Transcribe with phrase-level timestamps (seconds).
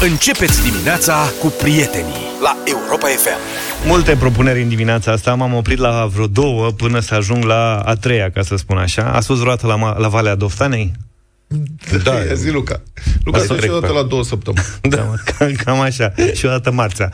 [0.00, 3.38] Începeți dimineața cu prietenii la Europa FM.
[3.86, 7.94] Multe propuneri în dimineața asta, m-am oprit la vreo două până să ajung la a
[7.94, 9.02] treia, ca să spun așa.
[9.02, 10.92] A fost vreodată la, la Valea Doftanei?
[12.02, 12.82] Da, Ia zi Luca.
[13.24, 14.64] Luca se duce odată la două săptămâni.
[14.96, 16.12] Da, cam, cam așa.
[16.34, 17.12] Și o dată marțea.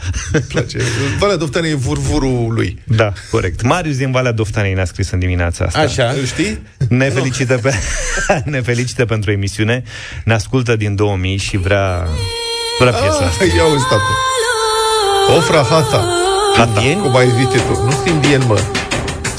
[0.49, 0.79] place.
[1.19, 2.83] Valea Doftanei e vurvurul lui.
[2.85, 3.63] Da, corect.
[3.63, 5.79] Marius din Valea Doftanei ne-a scris în dimineața asta.
[5.81, 6.09] Așa.
[6.19, 6.63] Îl știi?
[6.89, 7.75] Ne felicită, pe,
[8.45, 9.83] ne felicită pentru emisiune.
[10.25, 12.07] Ne ascultă din 2000 și vrea,
[12.83, 13.45] vrea piesa asta.
[13.57, 14.13] Ia uzi, tată.
[15.37, 16.01] Ofra Hata.
[16.57, 16.81] Hata.
[17.03, 17.85] Cum ai zis tu.
[17.85, 18.59] Nu sunt indieni, mă.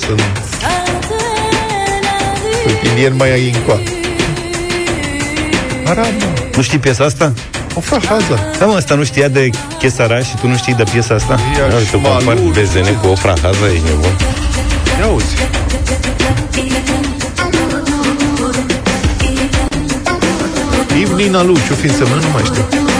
[0.05, 0.21] Sunt...
[2.63, 3.79] Sunt indieni mai încoa.
[5.85, 6.05] Aram,
[6.55, 7.33] Nu știi piesa asta?
[7.75, 8.38] Ofra Haza.
[8.59, 9.49] Da, mă, asta nu știa de
[9.80, 11.39] Chesara și tu nu știi de piesa asta?
[11.57, 12.52] Ia Da, și uite, compar Malur.
[12.53, 14.16] bezene cu o frahaza, e nebun.
[14.99, 15.35] Ia uzi.
[20.99, 22.92] Ivnina Lu, ce-o fi însemnă, nu mai știu.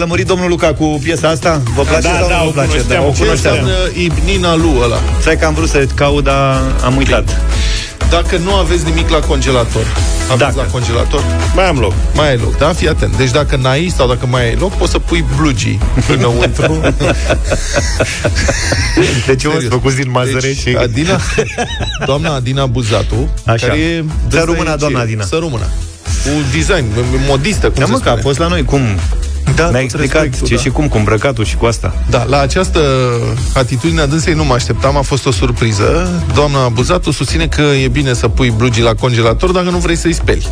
[0.00, 1.60] Lămurit, domnul Luca, cu piesa asta?
[1.76, 2.68] Vă place Da, sau da, nu o vă place?
[2.70, 3.54] cunoșteam, Da, o Ce cunoșteam.
[3.54, 4.98] înseamnă Ibnina Lu ăla?
[5.20, 7.40] Stai că am vrut să caut, dar am uitat.
[8.10, 9.86] Dacă nu aveți nimic la congelator,
[10.24, 10.52] aveți Dacă.
[10.56, 11.22] la congelator,
[11.54, 11.92] Mai am loc.
[12.14, 12.72] mai ai loc, da?
[12.72, 13.16] Fii atent.
[13.16, 16.80] Deci dacă n-ai sau dacă mai ai loc, poți să pui blugii înăuntru.
[19.26, 19.72] De ce m-ați Serios.
[19.72, 20.76] făcut din mazăre deci, și...
[20.78, 21.20] Adina,
[22.06, 23.66] doamna Adina Buzatu, Așa.
[23.66, 24.04] care e...
[24.28, 25.24] Să rămână, doamna Adina.
[25.24, 25.64] Să rămână.
[26.24, 26.84] Cu design,
[27.28, 28.22] modistă, cum Da, se mă, că a spune.
[28.22, 28.80] fost la noi, cum?
[29.56, 30.60] Da, Mi-a tot explicat respectul, ce da.
[30.60, 31.94] și cum, cu îmbrăcatul și cu asta.
[32.10, 32.80] Da, la această
[33.54, 36.10] atitudine a dânsei nu mă așteptam, a fost o surpriză.
[36.34, 40.12] Doamna Buzatu susține că e bine să pui blugii la congelator dacă nu vrei să-i
[40.12, 40.48] speli.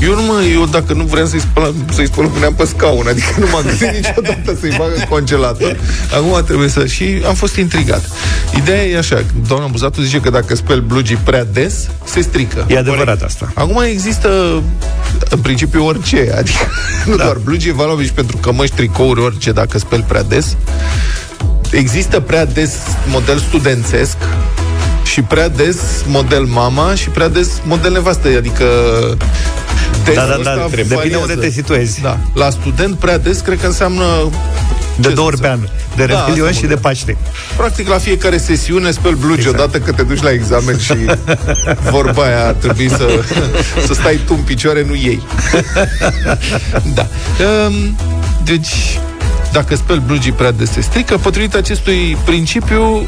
[0.00, 3.26] Eu nu mă, eu dacă nu vreau să-i spăl, să-i spăl puneam pe scaun, adică
[3.38, 5.76] nu m-am gândit niciodată să-i bag în congelator.
[6.14, 6.86] Acum trebuie să...
[6.86, 8.10] Și am fost intrigat.
[8.56, 12.66] Ideea e așa, doamna Buzatu zice că dacă speli blugii prea des, se strică.
[12.68, 13.52] E adevărat asta.
[13.54, 14.62] Acum există
[15.30, 16.68] în principiu orice, adică
[17.06, 17.24] nu da.
[17.24, 20.56] doar blugi, e valabil și pentru cămăși, tricouri, orice, dacă speli prea des.
[21.70, 22.74] Există prea des
[23.06, 24.16] model studențesc,
[25.06, 28.64] și prea des model mama și prea des model nevastă, adică
[30.14, 32.00] da, da, da, depinde unde te situezi.
[32.00, 32.18] Da.
[32.34, 34.04] La student prea des cred că înseamnă
[35.00, 35.58] de două ori pe an.
[35.96, 37.16] De da, Revelion și de Paște.
[37.56, 39.58] Practic, la fiecare sesiune speli blugi exact.
[39.58, 40.94] odată că te duci la examen și
[41.90, 43.08] vorba aia ar trebui să,
[43.86, 45.22] să stai tu în picioare, nu ei.
[46.94, 47.06] da.
[47.66, 47.96] Um,
[48.44, 49.00] deci,
[49.52, 53.06] dacă speli blugii prea des se strică, potrivit acestui principiu,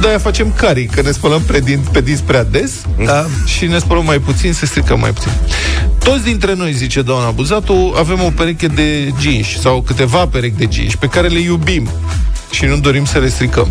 [0.00, 2.72] de-aia facem cari, că ne spălăm pe, din, pe dinți prea des
[3.04, 3.26] da.
[3.44, 5.32] și ne spălăm mai puțin, se strică mai puțin.
[5.98, 10.68] Toți dintre noi, zice doamna Buzatu, avem o pereche de jeans sau câteva perechi de
[10.70, 11.88] jeans pe care le iubim
[12.50, 13.68] și nu dorim să le stricăm.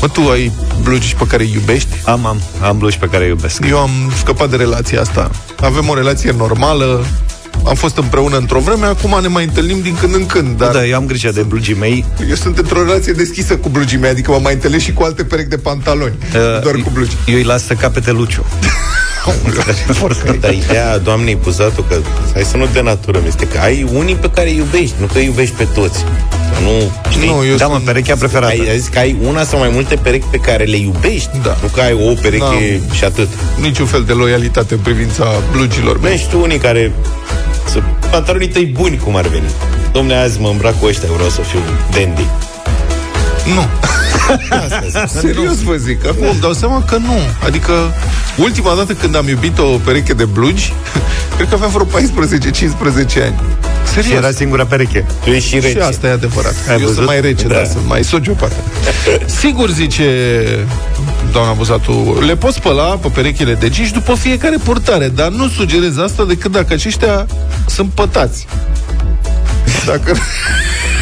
[0.00, 0.52] Mă, tu ai
[0.82, 1.88] blugi pe care îi iubești?
[2.04, 2.40] Am, am.
[2.62, 3.64] Am blugi pe care îi iubesc.
[3.68, 5.30] Eu am scăpat de relația asta.
[5.60, 7.04] Avem o relație normală,
[7.64, 10.58] am fost împreună într-o vreme, acum ne mai întâlnim din când în când.
[10.58, 12.04] Dar da, eu am grijă de blugii mei.
[12.28, 15.24] Eu sunt într-o relație deschisă cu blugii mei, adică mă mai întâlnesc și cu alte
[15.24, 17.16] perechi de pantaloni, uh, doar cu blugi.
[17.26, 18.44] Eu îi las să capete Luciu.
[20.40, 21.96] Dar ideea doamnei Buzatu că
[22.32, 25.18] hai să nu de natură este că ai unii pe care îi iubești, nu că
[25.18, 26.04] îi iubești pe toți.
[26.62, 27.28] Nu, știi?
[27.28, 28.52] Nu, eu da, mă, perechea preferată.
[28.52, 31.56] Ai, ai zis că ai una sau mai multe perechi pe care le iubești, da.
[31.62, 32.94] nu că ai o pereche da.
[32.94, 33.28] și atât.
[33.60, 35.98] Niciun fel de loialitate în privința blugilor.
[35.98, 36.92] Băi, și tu unii care
[37.68, 39.50] să, pantalonii tăi buni cum ar veni.
[39.92, 41.58] Domne, azi mă îmbrac cu ăștia, vreau să fiu
[41.90, 42.26] dandy.
[43.54, 43.68] Nu.
[45.20, 47.18] Serios vă zic, acum îmi dau seama că nu.
[47.44, 47.72] Adică,
[48.36, 50.72] ultima dată când am iubit o pereche de blugi,
[51.36, 53.40] cred că aveam vreo 14-15 ani.
[53.84, 54.12] Serios?
[54.12, 55.06] Și era singura pereche.
[55.24, 55.68] Tu ești și rece.
[55.68, 56.54] Și asta e adevărat.
[56.68, 56.94] Ai Eu văzut?
[56.94, 57.54] sunt mai rece, da.
[57.54, 58.52] dar sunt mai sociopat.
[59.40, 60.44] Sigur, zice
[61.32, 65.98] doamna Buzatu, le poți spăla pe perechile de gici după fiecare purtare, dar nu sugerez
[65.98, 67.26] asta decât dacă aceștia
[67.66, 68.46] sunt pătați.
[69.86, 70.16] Dacă...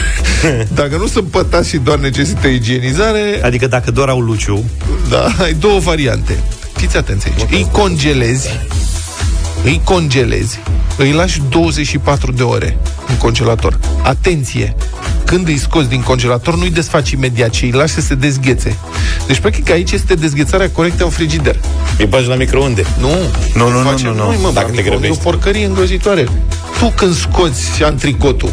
[0.81, 3.41] Dacă nu sunt pătați și doar necesită igienizare...
[3.43, 4.65] Adică dacă doar au luciu...
[5.09, 6.39] Da, ai două variante.
[6.77, 7.51] Fiți atenți aici.
[7.51, 8.61] Îi congelezi,
[9.65, 10.59] îi congelezi,
[10.97, 12.77] îi lași 24 de ore
[13.09, 13.79] în congelator.
[14.03, 14.77] Atenție!
[15.25, 18.77] Când îi scoți din congelator, nu-i desfaci imediat, ci îi lași să se dezghețe.
[19.27, 21.57] Deci, practic, aici este dezghețarea corectă în frigider.
[21.99, 22.85] Îi bagi la microunde.
[23.01, 23.09] Nu,
[23.55, 24.35] nu, nu, nu, nu, nu.
[24.41, 25.07] Mă, Dacă te grăbești.
[25.07, 26.29] E o porcărie îngrozitoare.
[26.79, 28.53] Tu când scoți antricotul,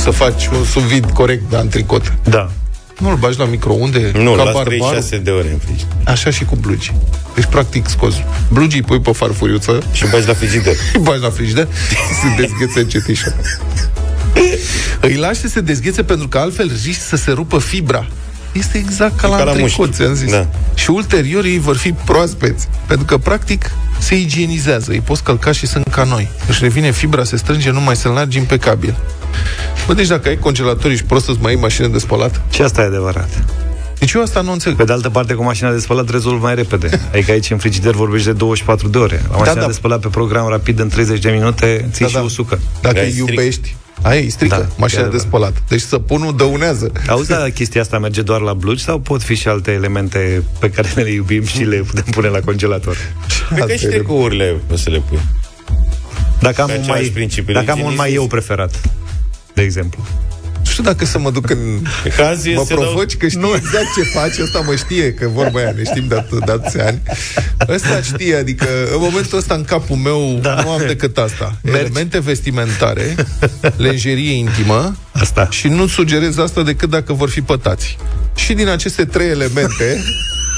[0.00, 2.12] să faci un suvid corect de antricot.
[2.24, 2.50] Da.
[2.98, 5.96] Nu-l bagi la microunde Nu, ca la 36 de ore în frigider.
[6.04, 6.92] Așa și cu blugi.
[7.34, 10.74] Deci, practic, scoți blugii, pui pe farfuriuță și bagi la frigider.
[11.06, 11.68] bagi la frigider
[12.20, 13.34] se dezghețe încetișor.
[15.00, 18.06] Îi lași să se dezghețe pentru că altfel risci să se rupă fibra.
[18.52, 20.30] Este exact ca, ca la antricot, ți-am zis.
[20.30, 20.46] Da.
[20.74, 22.68] Și ulterior ei vor fi proaspeți.
[22.86, 24.90] Pentru că, practic, se igienizează.
[24.90, 26.28] Îi poți călca și sunt ca noi.
[26.48, 28.96] Își revine fibra, se strânge, nu mai se înlargi impecabil.
[29.86, 32.40] Bă, deci dacă ai congelator, ești prost să-ți mai ai mașină de spălat?
[32.50, 33.44] Și asta e adevărat.
[33.98, 34.76] Deci eu asta nu înțeleg.
[34.76, 37.00] Pe de altă parte, cu mașina de spălat rezolv mai repede.
[37.12, 39.22] Adică aici în frigider vorbești de 24 de ore.
[39.30, 39.66] La mașina da, da.
[39.66, 42.20] de spălat pe program rapid în 30 de minute ții da, și da.
[42.20, 42.58] usucă.
[42.80, 45.62] Dacă îi iubești, Aia îi strică, da, mașina de spălat.
[45.68, 46.92] Deci săpunul dăunează.
[47.08, 50.70] Auzi, da, chestia asta merge doar la blugi sau pot fi și alte elemente pe
[50.70, 52.96] care le iubim și le putem pune la congelator?
[53.54, 55.18] Cred că și tricourile o să le pui.
[56.40, 58.80] Dacă am, un mai, dacă am un mai eu preferat,
[59.54, 60.04] de exemplu.
[60.64, 61.58] Nu știu dacă să mă duc în...
[62.16, 63.18] Cazie mă provoci, dau...
[63.18, 63.54] că știi nu.
[63.56, 67.00] exact ce faci, ăsta mă știe, că vorba aia, ne știm de, de atâția ani.
[67.68, 70.62] Ăsta știe, adică în momentul ăsta în capul meu da.
[70.62, 71.56] nu am decât asta.
[71.62, 71.78] Mergi.
[71.78, 73.14] Elemente vestimentare,
[73.76, 75.48] lenjerie intimă asta.
[75.50, 77.96] și nu sugerez asta decât dacă vor fi pătați.
[78.34, 80.04] Și din aceste trei elemente,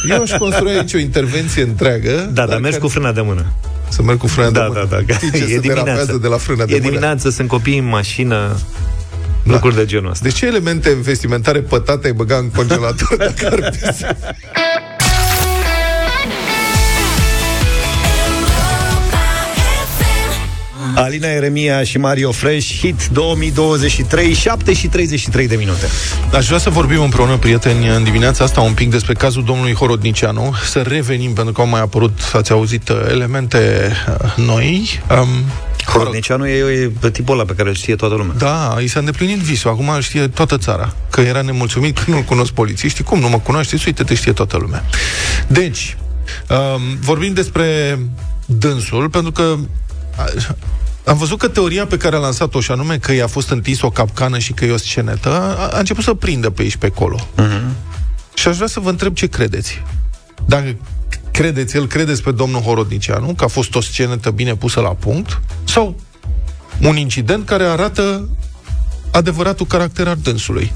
[0.09, 2.31] eu aș construi aici o intervenție întreagă.
[2.33, 2.79] Da, dar mergi care...
[2.79, 3.47] cu frâna de mână.
[3.89, 4.87] Să merg cu frâna da, de mână.
[4.91, 6.19] Da, da, Știi ce e dimineață.
[6.21, 6.87] de la frâna de e mână?
[6.87, 8.59] E dimineață, sunt copii în mașină,
[9.43, 9.53] da.
[9.53, 10.25] Lucruri de genul ăsta.
[10.25, 13.73] De ce elemente vestimentare pătate ai băga în congelator dacă ar
[20.95, 25.87] Alina Eremia și Mario Fresh, hit 2023, 7 și 33 de minute.
[26.33, 30.55] Aș vrea să vorbim împreună, prieteni, în dimineața asta un pic despre cazul domnului Horodnicianu,
[30.65, 35.01] să revenim, pentru că au mai apărut, ați auzit, elemente uh, noi.
[35.11, 35.29] Um,
[35.87, 38.35] Horodnicianu e, e tipul ăla pe care îl știe toată lumea.
[38.39, 40.95] Da, i s-a îndeplinit visul, acum îl știe toată țara.
[41.11, 43.05] Că era nemulțumit că nu-l cunosc polițiștii.
[43.05, 43.83] Cum nu mă cunoașteți?
[43.87, 44.85] Uite, te știe toată lumea.
[45.47, 45.97] Deci,
[46.49, 47.99] um, vorbim despre
[48.47, 49.57] dânsul, pentru că
[51.05, 53.91] am văzut că teoria pe care a lansat-o, și anume că i-a fost întins o
[53.91, 57.29] capcană și că e o scenetă, a, a început să prindă pe aici pe acolo.
[57.39, 57.63] Uh-huh.
[58.35, 59.83] Și aș vrea să vă întreb ce credeți.
[60.47, 60.77] Dacă
[61.31, 65.41] credeți, el credeți pe domnul Horodnicianu că a fost o scenetă bine pusă la punct
[65.65, 66.01] sau
[66.81, 68.29] un incident care arată
[69.13, 70.73] adevăratul caracter al dânsului.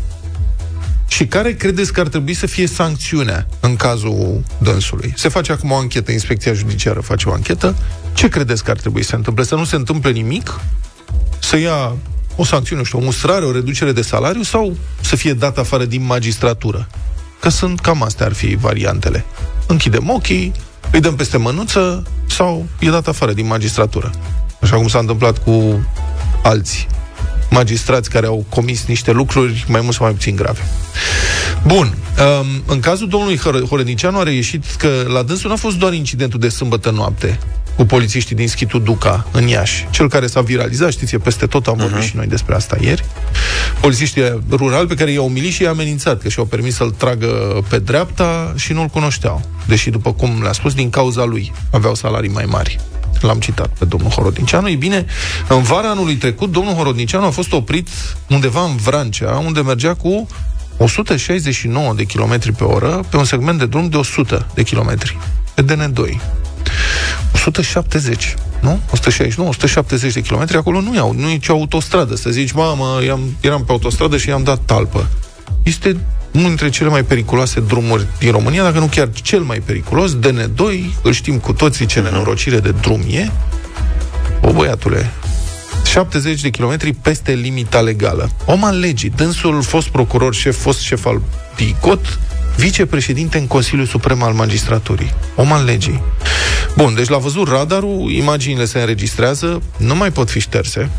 [1.17, 5.13] Și care credeți că ar trebui să fie sancțiunea în cazul dânsului?
[5.17, 7.77] Se face acum o anchetă, inspecția judiciară face o anchetă.
[8.15, 9.45] Ce credeți că ar trebui să se întâmple?
[9.45, 10.61] Să nu se întâmple nimic?
[11.39, 11.97] Să ia
[12.37, 15.85] o sancțiune, nu știu, o mustrare, o reducere de salariu sau să fie dat afară
[15.85, 16.89] din magistratură?
[17.41, 19.25] Că sunt cam astea ar fi variantele.
[19.67, 20.53] Închidem ochii,
[20.91, 24.11] îi dăm peste mânuță sau e dat afară din magistratură.
[24.61, 25.87] Așa cum s-a întâmplat cu
[26.43, 26.87] alții
[27.51, 30.61] magistrați care au comis niște lucruri mai mult sau mai puțin grave.
[31.67, 31.97] Bun.
[32.41, 33.39] Um, în cazul domnului
[33.69, 37.39] Horenicianu a reieșit că la dânsul n-a fost doar incidentul de sâmbătă noapte
[37.77, 39.87] cu polițiștii din Schitul Duca, în Iași.
[39.91, 42.09] Cel care s-a viralizat, știți, e peste tot, am vorbit uh-huh.
[42.09, 43.05] și noi despre asta ieri.
[43.81, 47.27] Polițiștii rurali pe care i-au umilit și i-au amenințat, că și-au permis să-l tragă
[47.69, 49.43] pe dreapta și nu-l cunoșteau.
[49.67, 52.79] Deși, după cum le-a spus, din cauza lui aveau salarii mai mari
[53.21, 54.69] l-am citat pe domnul Horodnicianu.
[54.69, 55.07] Ei bine,
[55.49, 57.89] în vara anului trecut, domnul Horodnicianu a fost oprit
[58.29, 60.29] undeva în Vrancea, unde mergea cu
[60.77, 64.97] 169 de km pe oră pe un segment de drum de 100 de km
[65.55, 66.01] pe DN2.
[67.33, 68.81] 170, nu?
[68.93, 72.15] 169, 170 de km, acolo nu iau, nu e nicio autostradă.
[72.15, 72.99] Să zici, mamă,
[73.41, 75.07] eram pe autostradă și i-am dat talpă.
[75.63, 75.97] Este
[76.37, 80.63] unul dintre cele mai periculoase drumuri din România, dacă nu chiar cel mai periculos, DN2,
[81.03, 82.11] îl știm cu toții ce mhm.
[82.11, 83.31] nenorocire de drum e.
[84.41, 85.11] O băiatule,
[85.85, 88.31] 70 de kilometri peste limita legală.
[88.45, 91.23] Om al legii, dânsul fost procuror șef, fost șef al
[91.55, 92.19] PICOT,
[92.57, 95.15] vicepreședinte în Consiliul Suprem al Magistraturii.
[95.37, 96.03] Om al legii.
[96.77, 100.91] Bun, deci l-a văzut radarul, imaginile se înregistrează, nu mai pot fi șterse.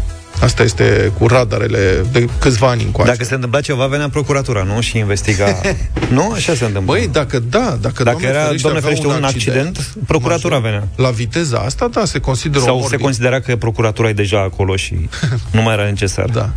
[0.41, 3.11] Asta este cu radarele de câțiva ani încoace.
[3.11, 4.81] Dacă se întâmpla ceva, venea procuratura, nu?
[4.81, 5.45] Și investiga.
[6.09, 6.31] nu?
[6.31, 6.93] Așa se întâmplă.
[6.93, 10.87] Băi, dacă da, dacă, dacă era, ferește, doamne ferește, un accident, accident procuratura venea.
[10.95, 15.09] La viteza asta, da, se consideră Sau se considera că procuratura e deja acolo și
[15.51, 16.29] nu mai era necesar.
[16.29, 16.49] Da.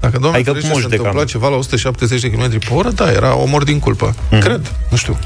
[0.00, 3.36] Dacă, doamne adică ferește, se întâmpla ceva la 170 de km pe oră, da, era
[3.36, 4.14] omor din culpă.
[4.14, 4.40] Mm-hmm.
[4.40, 5.18] Cred, nu știu.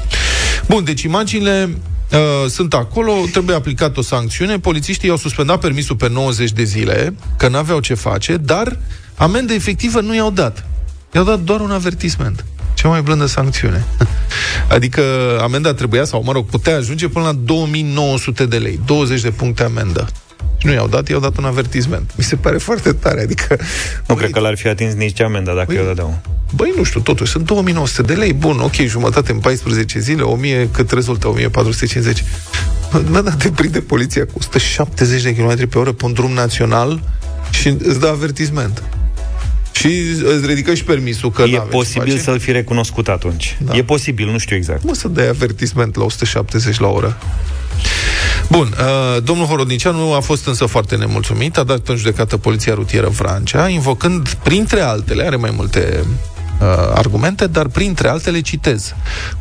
[0.67, 1.69] Bun, deci imaginile
[2.11, 7.15] Uh, sunt acolo, trebuie aplicat o sancțiune, polițiștii i-au suspendat permisul pe 90 de zile,
[7.37, 8.77] că n-aveau ce face, dar
[9.15, 10.65] amendă efectivă nu i-au dat.
[11.13, 12.45] I-au dat doar un avertisment.
[12.73, 13.85] Cea mai blândă sancțiune.
[14.75, 15.01] adică
[15.41, 19.63] amenda trebuia, sau mă rog, putea ajunge până la 2900 de lei, 20 de puncte
[19.63, 20.07] amendă.
[20.59, 22.11] Și nu i-au dat, i-au dat un avertisment.
[22.15, 23.57] Mi se pare foarte tare, adică...
[24.07, 26.21] Nu cred că l-ar fi atins nici amenda dacă i-au dădeau.
[26.55, 30.69] Băi, nu știu, totuși, sunt 2900 de lei, bun, ok, jumătate în 14 zile, 1000,
[30.73, 32.23] cât rezultă, 1450.
[33.09, 37.01] Mă, dar te prinde poliția cu 170 de km pe oră pe un drum național
[37.51, 38.83] și îți dă avertisment.
[39.71, 39.87] Și
[40.35, 43.57] îți ridică și permisul că E posibil să-l fi recunoscut atunci.
[43.65, 43.75] Da.
[43.75, 44.83] E posibil, nu știu exact.
[44.83, 47.17] Mă să dai avertisment la 170 la oră.
[48.47, 53.09] Bun, uh, domnul Horodnicianu a fost însă foarte nemulțumit, a dat în judecată Poliția Rutieră
[53.09, 56.03] Vrancea, invocând, printre altele, are mai multe
[56.61, 58.93] uh, argumente, dar printre altele citez.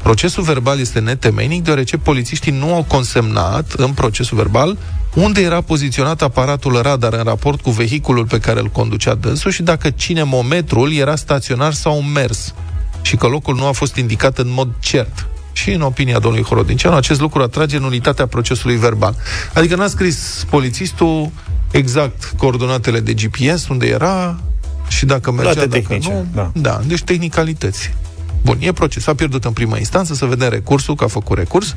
[0.02, 4.78] Procesul verbal este netemeinic deoarece polițiștii nu au consemnat în procesul verbal
[5.14, 9.62] unde era poziționat aparatul radar în raport cu vehiculul pe care îl conducea dânsul și
[9.62, 12.55] dacă cinemometrul era staționar sau mers
[13.02, 15.26] și că locul nu a fost indicat în mod cert
[15.59, 19.17] și în opinia domnului Horodinceanu, acest lucru atrage în unitatea procesului verbal.
[19.53, 21.31] Adică n-a scris polițistul
[21.71, 24.41] exact coordonatele de GPS, unde era
[24.88, 26.27] și dacă mergea, Toate dacă tehnice, nu.
[26.35, 26.50] Da.
[26.55, 27.95] da, deci tehnicalități.
[28.43, 29.07] Bun, e proces.
[29.07, 31.77] A pierdut în prima instanță, să vedem recursul, că a făcut recurs.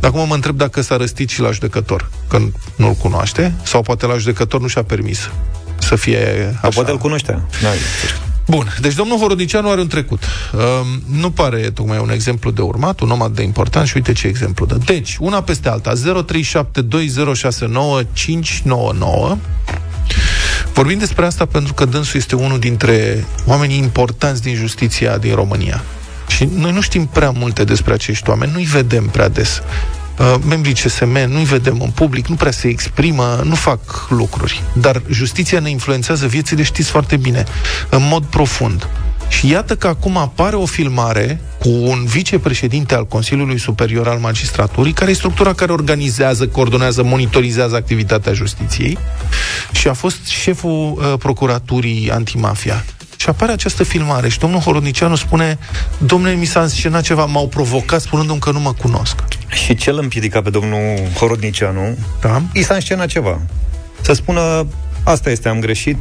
[0.00, 2.38] Acum mă întreb dacă s-a răstit și la judecător, că
[2.76, 5.30] nu-l cunoaște, sau poate la judecător nu și-a permis
[5.78, 6.68] să fie așa.
[6.68, 7.42] poate îl cunoștea.
[7.62, 7.68] Da,
[8.46, 10.22] Bun, deci domnul Horodnicianu are un trecut.
[10.52, 10.60] Uh,
[11.20, 14.26] nu pare tocmai un exemplu de urmat, un om atât de important și uite ce
[14.26, 14.76] exemplu dă.
[14.84, 15.96] Deci, una peste alta, 0372069599.
[20.72, 25.82] Vorbim despre asta pentru că dânsul este unul dintre oamenii importanți din justiția din România.
[26.28, 29.62] Și noi nu știm prea multe despre acești oameni, nu-i vedem prea des.
[30.18, 34.62] Uh, membrii CSM nu-i vedem în public, nu prea se exprimă, nu fac lucruri.
[34.72, 37.44] Dar justiția ne influențează viețile, știți foarte bine,
[37.90, 38.88] în mod profund.
[39.28, 44.92] Și iată că acum apare o filmare cu un vicepreședinte al Consiliului Superior al Magistraturii,
[44.92, 48.98] care e structura care organizează, coordonează, monitorizează activitatea justiției
[49.72, 52.84] și a fost șeful uh, procuraturii antimafia.
[53.16, 55.58] Și apare această filmare și domnul Horodnicianu spune
[55.98, 59.14] Domnule, mi s-a înscenat ceva, m-au provocat spunându-mi că nu mă cunosc.
[59.52, 61.96] Și ce îl împiedica pe domnul Horodnicianu?
[62.20, 62.42] Da?
[62.52, 63.40] I s-a înscenat ceva.
[64.00, 64.66] să spună
[65.04, 65.96] asta este, am greșit,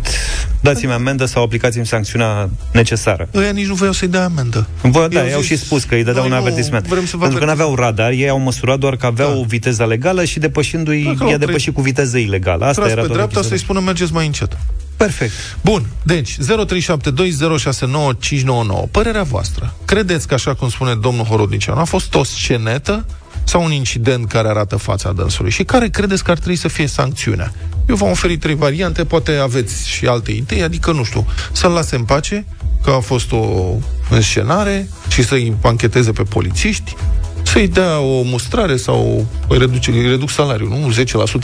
[0.60, 3.28] dați-mi amendă sau aplicați-mi sancțiunea necesară.
[3.36, 4.68] Ăia nici nu voiau să-i dea amendă.
[4.90, 6.88] Bă, da, ei au și spus că îi dădeau un "Noi nu avertisment.
[6.88, 9.34] vrem să vă Pentru că nu avertizăm." aveau radar, ei au măsurat doar că aveau
[9.34, 9.42] Da.
[9.48, 12.66] viteza legală și depășindu-i, Dacă i-a l-au depășit cu viteză ilegală.
[12.66, 13.66] Asta Tras era pe tot dreapta să-i episodul.
[13.76, 14.58] spună mergeți mai încet.
[14.98, 15.32] Perfect.
[15.62, 18.88] Bun, deci 0372069599.
[18.92, 19.74] Părerea voastră.
[19.86, 23.06] Credeți că, așa cum spune domnul Horodnicianu, a fost o scenetă
[23.44, 25.52] sau un incident care arată fața dânsului?
[25.52, 27.54] Și care credeți că ar trebui să fie sancțiunea?
[27.90, 31.96] Eu v-am oferit trei variante, poate aveți și alte idei, adică, nu știu, să-l lase
[31.96, 32.46] în pace,
[32.84, 33.74] că a fost o
[34.10, 36.96] înscenare și să-i ancheteze pe polițiști,
[37.44, 40.94] să-i dea o mustrare sau îi, reduce, îi reduc salariul, nu?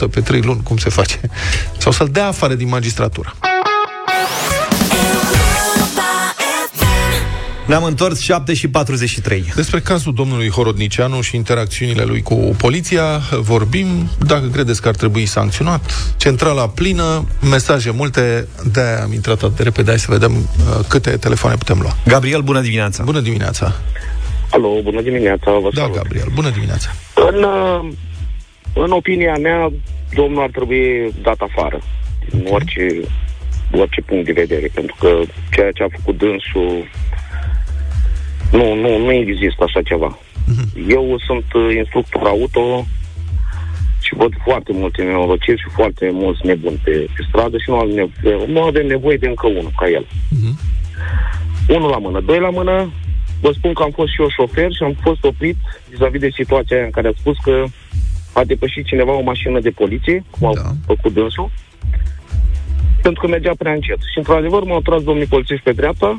[0.06, 1.20] 10% pe 3 luni, cum se face.
[1.78, 3.34] Sau să-l dea afară din magistratură.
[7.68, 9.44] Ne-am întors 7 și 43.
[9.54, 13.86] Despre cazul domnului Horodnicianu și interacțiunile lui cu poliția vorbim.
[14.26, 19.62] Dacă credeți că ar trebui sancționat, centrala plină, mesaje multe, de am intrat atât de
[19.62, 21.96] repede, hai să vedem uh, câte telefoane putem lua.
[22.06, 23.04] Gabriel, bună dimineața.
[23.04, 23.72] Bună dimineața!
[24.50, 25.96] Alo, bună dimineața, vă Da, salut.
[25.96, 26.88] Gabriel, bună dimineața!
[27.14, 27.88] În, uh,
[28.74, 29.72] în opinia mea,
[30.14, 31.80] domnul ar trebui dat afară,
[32.30, 32.86] din orice,
[33.72, 35.08] orice punct de vedere, pentru că
[35.50, 36.86] ceea ce a făcut dânsul,
[38.52, 40.18] nu, nu, nu există așa ceva.
[40.88, 42.86] Eu sunt uh, instructor auto
[44.00, 47.94] și văd foarte multe nenorociri și foarte mulți nebuni pe, pe stradă și nu avem,
[47.94, 50.06] nevoie, nu avem nevoie de încă unul ca el.
[51.68, 52.92] Unul la mână, doi la mână,
[53.40, 55.56] vă spun că am fost și eu șofer și am fost oprit
[55.90, 57.64] vis-a-vis de situația aia în care a spus că
[58.32, 60.60] a depășit cineva o mașină de poliție, cum Da.
[60.60, 61.50] a făcut dânsul,
[63.02, 63.98] pentru că mergea prea încet.
[64.12, 66.18] Și într-adevăr m-au tras domnii polițiști pe dreapta,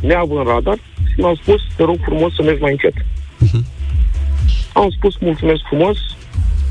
[0.00, 0.78] neavând radar,
[1.08, 2.94] și mi-au spus, te rog frumos să mergi mai încet.
[4.72, 5.96] Am spus, mulțumesc frumos,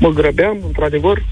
[0.00, 1.22] mă grăbeam, într-adevăr,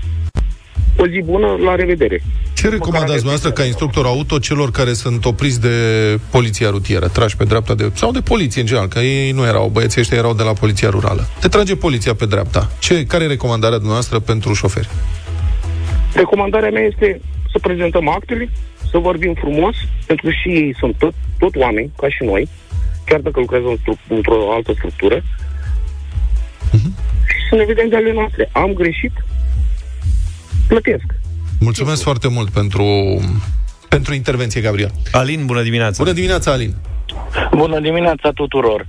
[0.96, 2.22] o zi bună, la revedere.
[2.54, 5.68] Ce recomandați noastră ca instructor auto celor care sunt opriți de
[6.30, 7.90] poliția rutieră, trași pe dreapta de...
[7.94, 10.90] sau de poliție în general, că ei nu erau, băieții ăștia erau de la poliția
[10.90, 11.28] rurală.
[11.40, 12.71] Te trage poliția pe dreapta.
[12.78, 14.88] Ce, care e recomandarea dumneavoastră pentru șoferi?
[16.14, 17.21] Recomandarea mea este
[17.52, 18.50] să prezentăm actele,
[18.90, 22.49] să vorbim frumos, pentru că și ei sunt tot, tot oameni, ca și noi,
[23.06, 25.22] chiar dacă lucrează în stru- într-o altă structură,
[27.26, 28.49] și să ne vedem de ale noastre.
[28.52, 29.12] Am greșit,
[30.68, 31.04] plătesc.
[31.60, 32.84] Mulțumesc foarte mult pentru,
[33.88, 34.90] pentru intervenție, Gabriel.
[35.12, 36.02] Alin, bună dimineața.
[36.02, 36.75] Bună dimineața, Alin.
[37.50, 38.86] Bună dimineața tuturor!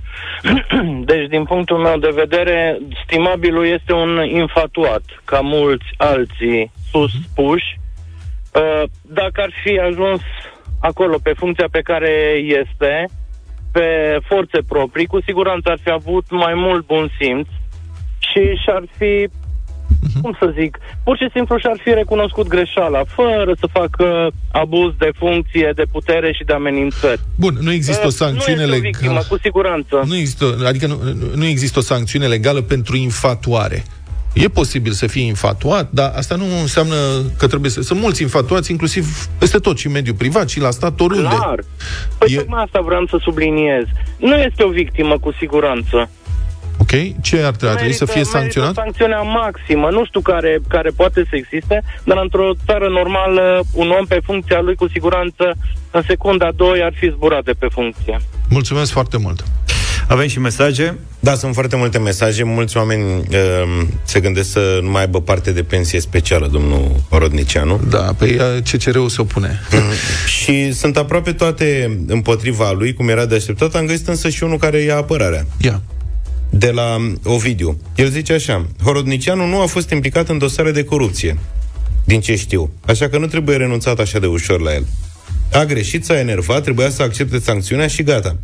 [1.10, 7.78] Deci, din punctul meu de vedere, stimabilul este un infatuat, ca mulți alții suspuși.
[7.78, 7.87] Uh,
[9.02, 10.20] Dacă ar fi ajuns
[10.80, 12.10] acolo pe funcția pe care
[12.60, 13.04] este,
[13.72, 17.46] pe forțe proprii, cu siguranță ar fi avut mai mult bun simț
[18.18, 19.28] și și-ar fi
[20.22, 25.10] cum să zic, pur și simplu și-ar fi recunoscut greșeala, fără să facă abuz de
[25.18, 27.20] funcție, de putere și de amenințări.
[27.36, 29.26] Bun, nu există o Uh, sancțiune nu este o victimă, legală.
[29.28, 30.02] cu siguranță.
[30.06, 30.98] Nu există, adică nu,
[31.34, 33.84] nu există o sancțiune legală pentru infatuare.
[34.42, 36.94] E posibil să fii infatuat, dar asta nu înseamnă
[37.38, 37.82] că trebuie să...
[37.82, 41.34] Sunt mulți infatuați, inclusiv peste tot, și în mediul privat, și la stat, oriunde.
[41.34, 41.58] Clar.
[42.18, 42.38] Păi E- e...
[42.38, 43.84] tocmai asta vreau să subliniez.
[44.16, 46.10] Nu este o victimă, cu siguranță.
[46.78, 46.90] Ok?
[47.20, 47.68] Ce ar trebui?
[47.68, 48.74] Ar trebui să fie sancționat?
[48.74, 49.88] Merită sancțiunea maximă.
[49.90, 54.60] Nu știu care, care poate să existe, dar într-o țară normală, un om pe funcția
[54.60, 55.54] lui, cu siguranță,
[55.90, 58.20] în secunda 2 ar fi zburat de pe funcție.
[58.48, 59.44] Mulțumesc foarte mult.
[60.08, 60.98] Avem și mesaje.
[61.20, 62.42] Da, sunt foarte multe mesaje.
[62.42, 67.80] Mulți oameni uh, se gândesc să nu mai aibă parte de pensie specială, domnul Rodnicianu.
[67.90, 69.60] Da, pe CCR-ul se opune.
[70.26, 73.74] Și sunt aproape toate împotriva lui, cum era de așteptat.
[73.74, 75.46] Am găsit însă și unul care ia apărarea.
[75.60, 75.82] Ia.
[76.50, 77.80] de la Ovidiu.
[77.94, 81.38] El zice așa, Horodnicianu nu a fost implicat în dosare de corupție,
[82.04, 84.86] din ce știu, așa că nu trebuie renunțat așa de ușor la el.
[85.52, 88.38] A greșit, s-a enervat, trebuia să accepte sancțiunea și gata.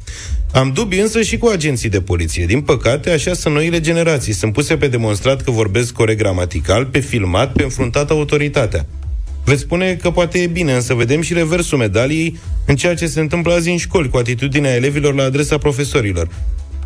[0.53, 2.47] Am dubii însă și cu agenții de poliție.
[2.47, 4.33] Din păcate, așa sunt noile generații.
[4.33, 8.87] Sunt puse pe demonstrat că vorbesc corect gramatical, pe filmat, pe înfruntat autoritatea.
[9.45, 13.21] Veți spune că poate e bine, însă vedem și reversul medaliei în ceea ce se
[13.21, 16.29] întâmplă azi în școli, cu atitudinea elevilor la adresa profesorilor.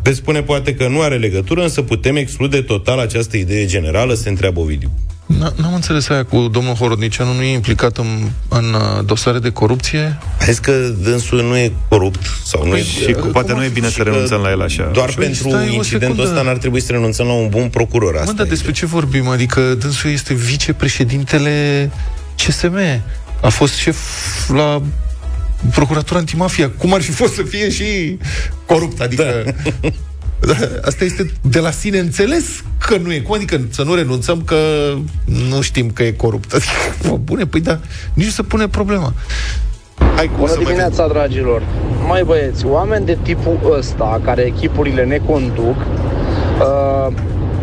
[0.03, 4.29] Veți spune poate că nu are legătură, însă putem exclude total această idee generală, se
[4.29, 4.91] întreabă Ovidiu.
[5.37, 8.05] N- N-am înțeles aia cu domnul Horodnicianu, nu e implicat în,
[8.47, 10.17] în uh, dosare de corupție?
[10.39, 12.83] Hai că dânsul nu e corupt sau nu e...
[12.83, 14.89] Și cu, poate nu e bine să renunțăm la el așa.
[14.93, 16.21] Doar Păi, pentru stai o incidentul secundă.
[16.23, 18.13] ăsta n-ar trebui să renunțăm la un bun procuror.
[18.15, 18.85] Asta Mă, dar e despre ideea.
[18.89, 19.27] ce vorbim?
[19.27, 21.91] Adică dânsul este vicepreședintele
[22.45, 22.77] CSM.
[23.41, 23.97] A fost șef
[24.49, 24.81] la
[25.73, 26.69] Procuratura Antimafia.
[26.77, 28.17] Cum ar fi fost să fie și
[28.65, 29.01] corupt?
[29.01, 29.43] Adică...
[29.45, 29.89] Da,
[30.89, 33.19] asta este de la sine înțeles că nu e.
[33.19, 34.55] Cum adică să nu renunțăm că
[35.49, 36.53] nu știm că e corupt?
[36.53, 37.79] Adică, bune, păi da,
[38.13, 39.13] nici nu se pune problema.
[40.15, 41.13] Hai cu Bună dimineața, mai...
[41.13, 41.61] dragilor!
[42.07, 45.75] Mai băieți, oameni de tipul ăsta, care echipurile ne conduc,
[46.59, 47.13] uh,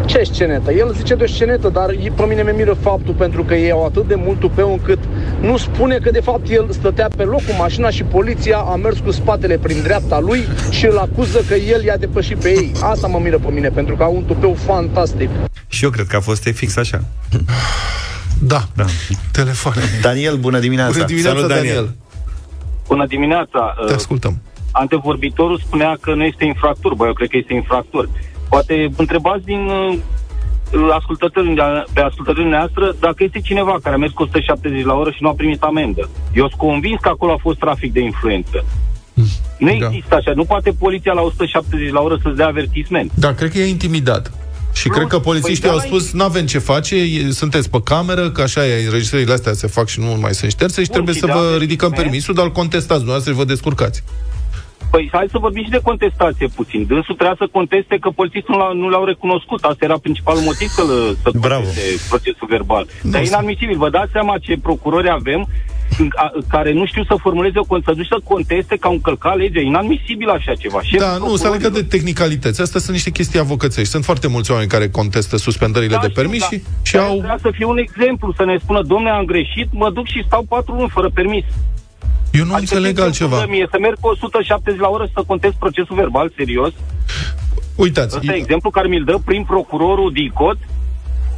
[0.07, 0.73] ce scenetă?
[0.73, 3.85] El zice de o scenetă, dar pe mine mi miră faptul pentru că ei au
[3.85, 4.99] atât de mult tupeu încât
[5.41, 8.99] nu spune că de fapt el stătea pe loc cu mașina și poliția a mers
[8.99, 12.73] cu spatele prin dreapta lui și îl acuză că el i-a depășit pe ei.
[12.83, 15.29] Asta mă miră pe mine pentru că au un tupeu fantastic.
[15.69, 17.05] Și eu cred că a fost fix așa.
[18.43, 18.85] Da, da.
[19.33, 19.81] Telefoane.
[20.03, 20.93] Daniel, bună dimineața.
[20.93, 21.75] Bună dimineața, Salut, Daniel.
[21.75, 21.95] Daniel.
[22.89, 23.75] Bună dimineața.
[23.87, 24.43] Te ascultăm.
[24.71, 26.95] Antevorbitorul spunea că nu este infractor.
[26.95, 28.09] Bă, eu cred că este infractor.
[28.57, 29.99] Poate întrebați din uh,
[30.99, 31.55] ascultătorii,
[31.93, 35.29] pe ascultătorii noastră dacă este cineva care a mers cu 170 la oră și nu
[35.29, 36.09] a primit amendă.
[36.35, 38.65] Eu sunt convins că acolo a fost trafic de influență.
[39.15, 39.25] Mm.
[39.59, 39.87] Nu da.
[39.87, 40.33] există așa.
[40.35, 43.13] Nu poate poliția la 170 la oră să-ți dea avertisment.
[43.15, 44.33] Da, cred că e intimidat.
[44.73, 46.97] Și nu, cred că polițiștii păi, au spus, nu avem ce face,
[47.31, 50.83] sunteți pe cameră, că așa e, înregistrările astea se fac și nu mai sunt șterse
[50.83, 54.03] și Bun, trebuie și să vă ridicăm permisul, dar contestați dumneavoastră și vă descurcați.
[54.97, 56.81] Păi hai să vorbim și de contestație puțin.
[56.87, 59.61] Dânsul trebuia să conteste că polițistul nu, l nu l-au recunoscut.
[59.65, 60.83] Asta era principalul motiv să,
[61.23, 62.87] să conteste procesul verbal.
[63.03, 63.77] Nu Dar e inadmisibil.
[63.77, 65.41] Vă dați seama ce procurori avem
[66.49, 69.61] care nu știu să formuleze o să duci să conteste că au încălcat legea.
[69.61, 70.83] Inadmisibil așa ceva.
[70.83, 72.61] Și da, nu, s-a legat de tehnicalități.
[72.61, 73.91] Astea sunt niște chestii avocățești.
[73.91, 76.47] Sunt foarte mulți oameni care contestă suspendările da, de permis da.
[76.47, 77.11] și, și au...
[77.11, 80.43] Trebuia să fie un exemplu, să ne spună, domne, am greșit, mă duc și stau
[80.49, 81.45] patru luni fără permis.
[82.37, 83.47] Eu nu adică înțeleg altceva.
[83.47, 86.73] Mie, să merg cu 170 la oră să contest procesul verbal, serios.
[87.75, 88.17] Uitați.
[88.17, 90.59] Ăsta e exemplu care mi-l dă prin procurorul DICOT.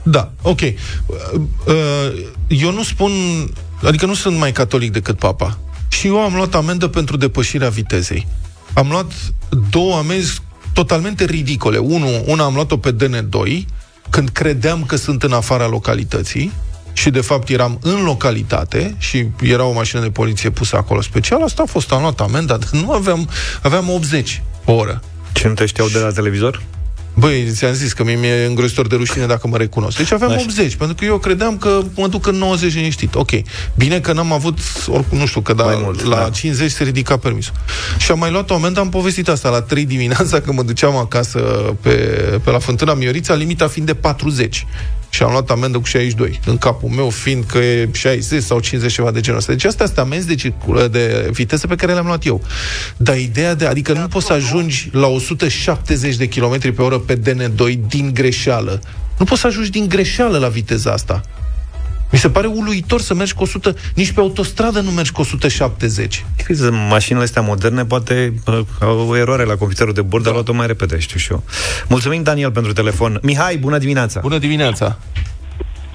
[0.03, 0.61] Da, ok.
[0.61, 0.75] Uh,
[1.67, 3.13] uh, eu nu spun...
[3.83, 5.59] Adică nu sunt mai catolic decât papa.
[5.89, 8.27] Și eu am luat amendă pentru depășirea vitezei.
[8.75, 9.13] Am luat
[9.71, 11.79] două amenzi totalmente ridicole.
[11.79, 13.65] Unu, una am luat-o pe DN2,
[14.11, 16.53] când credeam că sunt în afara localității,
[16.99, 21.43] și de fapt eram în localitate și era o mașină de poliție pusă acolo special,
[21.43, 23.29] asta a fost, am luat amenda, dar nu aveam,
[23.63, 25.03] aveam 80 o oră.
[25.33, 26.63] Ce nu te știau de la televizor?
[27.15, 29.97] Băi, ți-am zis că mi-e îngrozitor de rușine dacă mă recunosc.
[29.97, 30.41] Deci aveam Așa.
[30.41, 33.15] 80, pentru că eu credeam că mă duc în 90 liniștit.
[33.15, 33.31] Ok.
[33.77, 36.31] Bine că n-am avut, oricum, nu știu, că da, mult, la da.
[36.31, 37.55] 50 se ridica permisul.
[37.99, 40.97] Și am mai luat o amendă, am povestit asta la 3 dimineața, că mă duceam
[40.97, 41.39] acasă
[41.81, 41.91] pe,
[42.45, 44.67] pe la Fântâna Miorița, limita fiind de 40
[45.19, 48.93] și am luat amendă cu 62, în capul meu fiind că e 60 sau 50
[48.93, 49.53] ceva de genul ăsta.
[49.53, 52.43] Deci astea sunt amenzi de, circulă, de viteză pe care le-am luat eu.
[52.97, 57.19] Dar ideea de, adică nu poți să ajungi la 170 de km pe oră pe
[57.19, 58.81] DN2 din greșeală.
[59.19, 61.21] Nu poți să ajungi din greșeală la viteza asta.
[62.13, 66.25] Mi se pare uluitor să mergi cu 100, nici pe autostradă nu mergi cu 170.
[66.45, 68.35] Crezi, mașinile astea moderne poate
[68.81, 70.31] au o eroare la computerul de bord, da.
[70.31, 71.43] dar luat-o mai repede, știu și eu.
[71.89, 73.19] Mulțumim, Daniel, pentru telefon.
[73.23, 74.21] Mihai, bună dimineața!
[74.21, 74.99] Bună dimineața!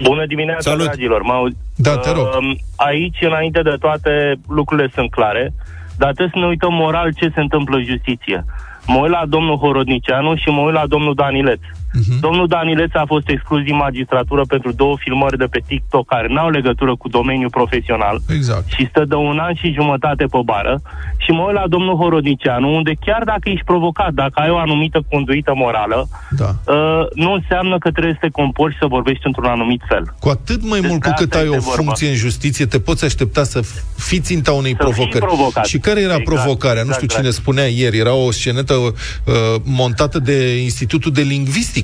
[0.01, 0.85] Bună dimineața, Salut.
[0.85, 1.21] dragilor!
[1.21, 2.25] Mă da, te rog.
[2.25, 5.53] Uh, aici, înainte de toate, lucrurile sunt clare,
[5.97, 8.45] dar trebuie să ne uităm moral ce se întâmplă în justiție.
[8.85, 11.59] Mă uit la domnul Horodnicianu și mă uit la domnul Danileț.
[11.93, 12.19] Uh-huh.
[12.19, 16.49] Domnul Danileț a fost exclus din magistratură pentru două filmări de pe TikTok care n-au
[16.49, 18.65] legătură cu domeniul profesional exact.
[18.75, 20.81] și stă de un an și jumătate pe bară
[21.17, 24.99] și mă uit la domnul Horodnicianu, unde chiar dacă ești provocat, dacă ai o anumită
[25.09, 26.49] conduită morală, da.
[26.73, 30.15] uh, nu înseamnă că trebuie să te comporți să vorbești într-un anumit fel.
[30.19, 33.43] Cu atât mai Despre mult cu cât ai o funcție în justiție, te poți aștepta
[33.43, 33.59] să
[33.97, 35.67] fii ținta unei să provocări.
[35.67, 36.81] Și care era exact, provocarea?
[36.81, 37.21] Exact, nu știu exact.
[37.21, 38.93] cine spunea ieri, era o scenetă uh,
[39.63, 41.82] montată de Institutul de Lingvistică,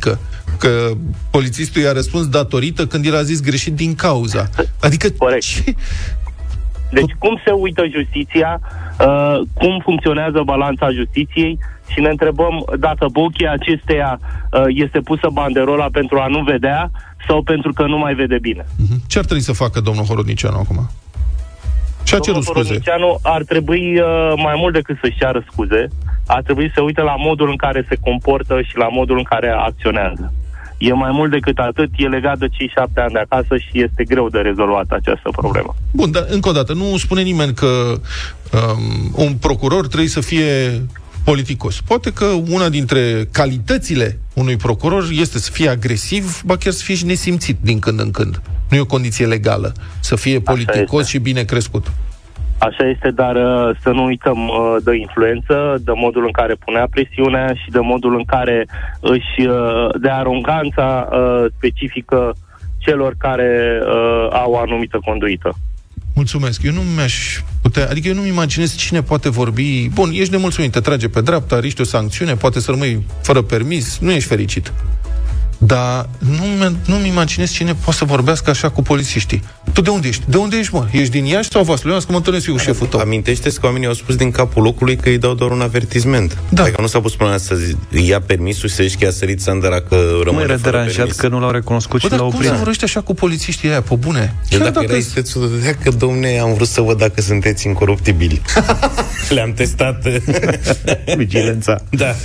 [0.57, 0.91] că
[1.29, 4.49] polițistul i-a răspuns datorită când el a zis greșit din cauza.
[4.81, 5.43] Adică Corect.
[5.43, 5.73] Ce?
[6.91, 8.59] Deci cum se uită justiția,
[8.99, 14.19] uh, cum funcționează balanța justiției și ne întrebăm dacă bochii acesteia
[14.51, 16.91] uh, este pusă banderola pentru a nu vedea
[17.27, 18.63] sau pentru că nu mai vede bine.
[18.63, 19.07] Uh-huh.
[19.07, 20.89] Ce ar trebui să facă domnul Horodnicianu acum?
[22.03, 22.59] Și a cerut scuze.
[22.59, 25.87] Horodnicianu ar trebui uh, mai mult decât să-și ceară scuze,
[26.35, 29.23] ar trebui să se uite la modul în care se comportă și la modul în
[29.23, 30.33] care acționează.
[30.77, 34.03] E mai mult decât atât, e legat de cei șapte ani de acasă și este
[34.03, 35.75] greu de rezolvat această problemă.
[35.91, 37.67] Bun, dar încă o dată, nu spune nimeni că
[38.51, 40.81] um, un procuror trebuie să fie
[41.23, 41.81] politicos.
[41.81, 46.95] Poate că una dintre calitățile unui procuror este să fie agresiv, ba chiar să fie
[46.95, 48.41] și nesimțit din când în când.
[48.69, 51.91] Nu e o condiție legală să fie politicos și bine crescut.
[52.59, 56.87] Așa este, dar uh, să nu uităm uh, de influență, de modul în care punea
[56.89, 58.67] presiunea și de modul în care
[58.99, 61.09] își, uh, de aroganța
[61.57, 62.35] specifică
[62.77, 63.79] celor care
[64.31, 65.53] au o anumită conduită.
[66.15, 66.63] Mulțumesc.
[66.63, 67.87] Eu nu mi-aș putea...
[67.89, 69.89] Adică eu nu-mi imaginez cine poate vorbi...
[69.93, 73.97] Bun, ești nemulțumit, te trage pe dreapta, riști o sancțiune, poate să rămâi fără permis,
[73.99, 74.73] nu ești fericit.
[75.61, 79.43] Dar nu, nu-mi imaginez cine poate să vorbească așa cu polițiștii.
[79.73, 80.23] Tu de unde ești?
[80.27, 80.87] De unde ești, mă?
[80.91, 81.93] Ești din Iași sau Vaslui?
[81.99, 82.99] Că mă întâlnesc eu cu șeful tău.
[82.99, 86.37] Amintește că oamenii au spus din capul locului că îi dau doar un avertisment.
[86.49, 86.61] Da.
[86.63, 89.41] Adică nu s-a pus până să zi- ia permisul și să zici că i-a sărit
[89.41, 91.15] Sandra că rămâne Mă era fără deranjat permis.
[91.15, 92.57] că nu l-au recunoscut Bă, și dar l-au cum să oprit.
[92.59, 94.35] vorbești așa cu polițiștii aia, pe bune?
[94.49, 98.41] Eu Chiar dacă erai stețul, dădea că, domne, am vrut să văd dacă sunteți incoruptibili.
[99.29, 100.03] Le-am testat.
[101.17, 101.81] Vigilența.
[101.89, 102.15] da.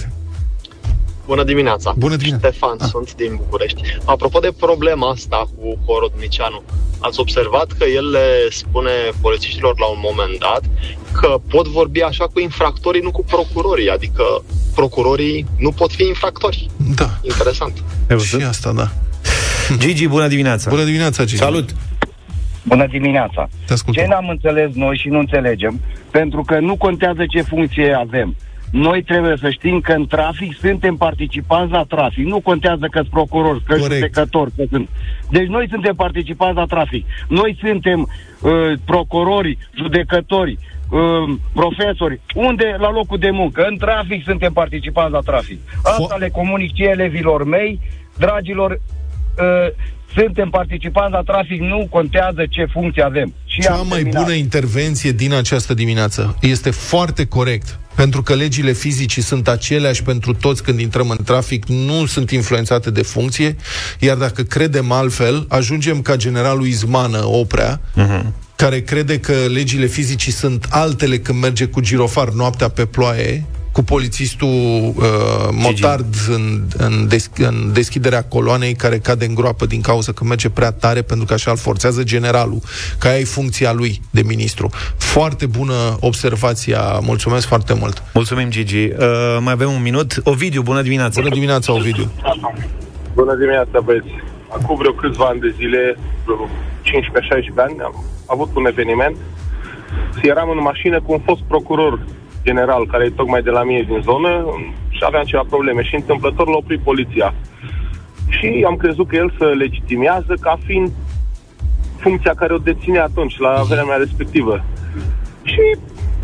[1.27, 1.95] Bună dimineața!
[1.97, 2.49] Bună dimineața.
[2.49, 2.89] Ștefan, ah.
[2.91, 3.81] sunt din București.
[4.05, 6.63] Apropo de problema asta cu Horodnicianu,
[6.99, 10.63] ați observat că el le spune polițiștilor la un moment dat
[11.21, 14.25] că pot vorbi așa cu infractorii, nu cu procurorii, adică
[14.75, 16.71] procurorii nu pot fi infractori.
[16.95, 17.11] Da.
[17.23, 17.83] Interesant.
[18.11, 18.43] Ai Și văzut?
[18.49, 18.89] asta, da.
[19.79, 20.71] Gigi, bună dimineața.
[20.71, 21.43] Bună dimineața, Gigi.
[21.43, 21.75] Salut!
[22.63, 23.49] Bună dimineața!
[23.67, 24.03] Te ascultăm.
[24.03, 28.37] Ce n-am înțeles noi și nu înțelegem, pentru că nu contează ce funcție avem.
[28.75, 32.27] Noi trebuie să știm că în trafic suntem participanți la trafic.
[32.27, 34.01] Nu contează că sunt procurori, că sunt Corect.
[34.01, 34.89] judecători, că sunt...
[35.31, 37.07] Deci noi suntem participanți la trafic.
[37.29, 40.59] Noi suntem uh, procurori, judecători,
[40.91, 42.21] uh, profesori.
[42.35, 42.77] Unde?
[42.79, 43.65] La locul de muncă.
[43.69, 45.59] În trafic suntem participanți la trafic.
[45.83, 47.81] Asta Fo- le comunic și elevilor mei,
[48.17, 49.73] dragilor, uh,
[50.14, 53.33] suntem participanți la trafic, nu contează ce funcție avem.
[53.47, 54.23] Și Cea am mai terminat.
[54.23, 56.37] bună intervenție din această dimineață.
[56.40, 57.79] Este foarte corect.
[57.95, 62.90] Pentru că legile fizicii sunt aceleași pentru toți când intrăm în trafic, nu sunt influențate
[62.90, 63.57] de funcție,
[63.99, 67.81] iar dacă credem altfel, ajungem ca generalul Izmană Oprea,
[68.57, 73.83] care crede că legile fizicii sunt altele când merge cu girofar noaptea pe ploaie, cu
[73.83, 80.13] polițistul uh, motard în, în, des, în deschiderea coloanei care cade în groapă din cauza
[80.13, 82.61] că merge prea tare pentru că așa îl forțează generalul,
[82.99, 84.71] că aia e funcția lui de ministru.
[84.97, 88.03] Foarte bună observația, mulțumesc foarte mult.
[88.15, 88.77] Mulțumim, Gigi.
[88.77, 90.21] Uh, mai avem un minut.
[90.25, 91.21] Ovidiu, bună dimineața.
[91.21, 92.11] Bună dimineața, Ovidiu.
[93.15, 94.13] Bună dimineața, băieți.
[94.49, 96.49] Acum vreo câțiva ani de zile, vreo
[96.85, 99.17] 15-16 ani, am avut un eveniment.
[100.23, 101.99] Eram în mașină cu un fost procuror
[102.44, 104.30] general, care e tocmai de la mine din zonă,
[104.88, 105.83] și aveam ceva probleme.
[105.83, 107.35] Și întâmplător l-a oprit poliția.
[108.28, 110.90] Și am crezut că el se legitimează ca fiind
[111.96, 114.64] funcția care o deține atunci, la vremea respectivă.
[115.42, 115.64] Și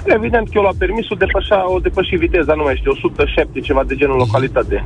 [0.05, 3.95] evident că eu la permisul depășea, o depăși viteza, nu mai știu, 107, ceva de
[3.95, 4.85] genul localitate.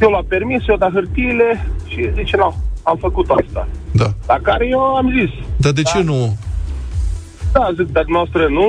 [0.00, 3.68] Eu la permis, eu da hârtiile și zice, nu, am făcut asta.
[3.92, 4.06] Da.
[4.26, 6.36] La care eu am zis, Dar de ce nu?
[7.52, 8.66] Da, zic, dar noastră nu...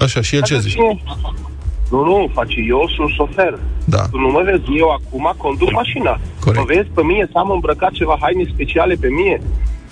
[0.00, 0.74] Așa, și el ce Așa zice?
[0.76, 1.02] ține.
[1.90, 3.58] Nu, nu, face, eu sunt șofer.
[3.84, 4.02] Da.
[4.10, 6.20] Tu nu mă vezi, eu acum conduc mașina.
[6.40, 6.58] Corect.
[6.58, 9.40] Mă vezi pe mine să am îmbrăcat ceva haine speciale pe mine.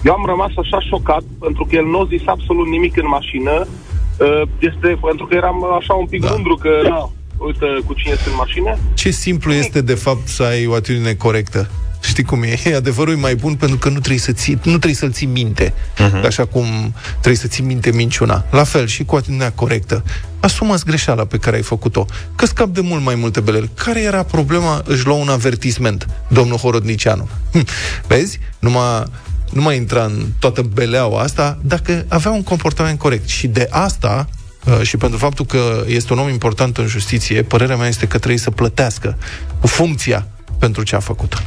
[0.05, 3.66] Eu am rămas așa șocat pentru că el nu a zis absolut nimic în mașină.
[3.66, 6.27] uh, Este pentru că eram așa un pic Da.
[6.27, 6.33] da.
[6.35, 8.77] mândru că, na, uite cu cine este în mașină.
[8.94, 11.70] Ce simplu este, de fapt, să ai o atitudine corectă.
[12.00, 12.74] Știi cum e?
[12.76, 15.72] Adevărul e mai bun pentru că nu trebuie, să ții, nu trebuie să-l ții minte.
[15.72, 16.24] Uh-huh.
[16.26, 18.44] Așa cum trebuie să ții minte minciuna.
[18.50, 20.04] La fel și cu atitudinea corectă.
[20.40, 22.06] Asumă-ți greșeala pe care ai făcut-o.
[22.34, 23.70] Că scap de mult mai multe belele.
[23.74, 24.82] Care era problema?
[24.84, 27.28] Își lua un avertisment, domnul Horodnicianu.
[27.52, 27.66] Hm.
[28.06, 28.38] Vezi?
[28.58, 29.04] Numai
[29.52, 33.28] nu mai intra în toată beleaua asta dacă avea un comportament corect.
[33.28, 34.28] Și de asta
[34.66, 38.18] Uh, și pentru faptul că este un om important în justiție, părerea mea este că
[38.18, 39.18] trebuie să plătească
[39.61, 40.26] cu funcția
[40.58, 41.42] pentru ce a făcut.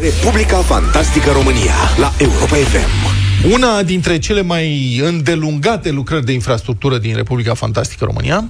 [0.00, 3.16] Republica Fantastică România la Europa FM.
[3.52, 8.48] Una dintre cele mai îndelungate lucrări de infrastructură din Republica Fantastică România,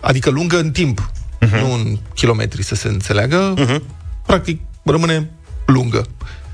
[0.00, 1.10] adică lungă în timp,
[1.40, 1.60] uh-huh.
[1.60, 3.80] nu în kilometri să se înțeleagă, uh-huh.
[4.26, 5.30] practic rămâne
[5.66, 6.06] lungă.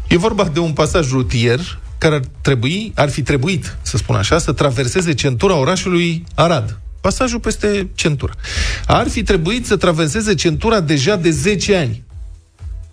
[0.09, 4.39] E vorba de un pasaj rutier care ar trebui, ar fi trebuit, să spun așa,
[4.39, 6.79] să traverseze centura orașului Arad.
[7.05, 8.33] Pasajul peste centură.
[8.87, 12.03] Ar fi trebuit să traverseze centura deja de 10 ani.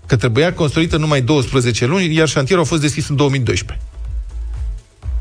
[0.05, 3.85] Că trebuia construită numai 12 luni, iar șantierul a fost deschis în 2012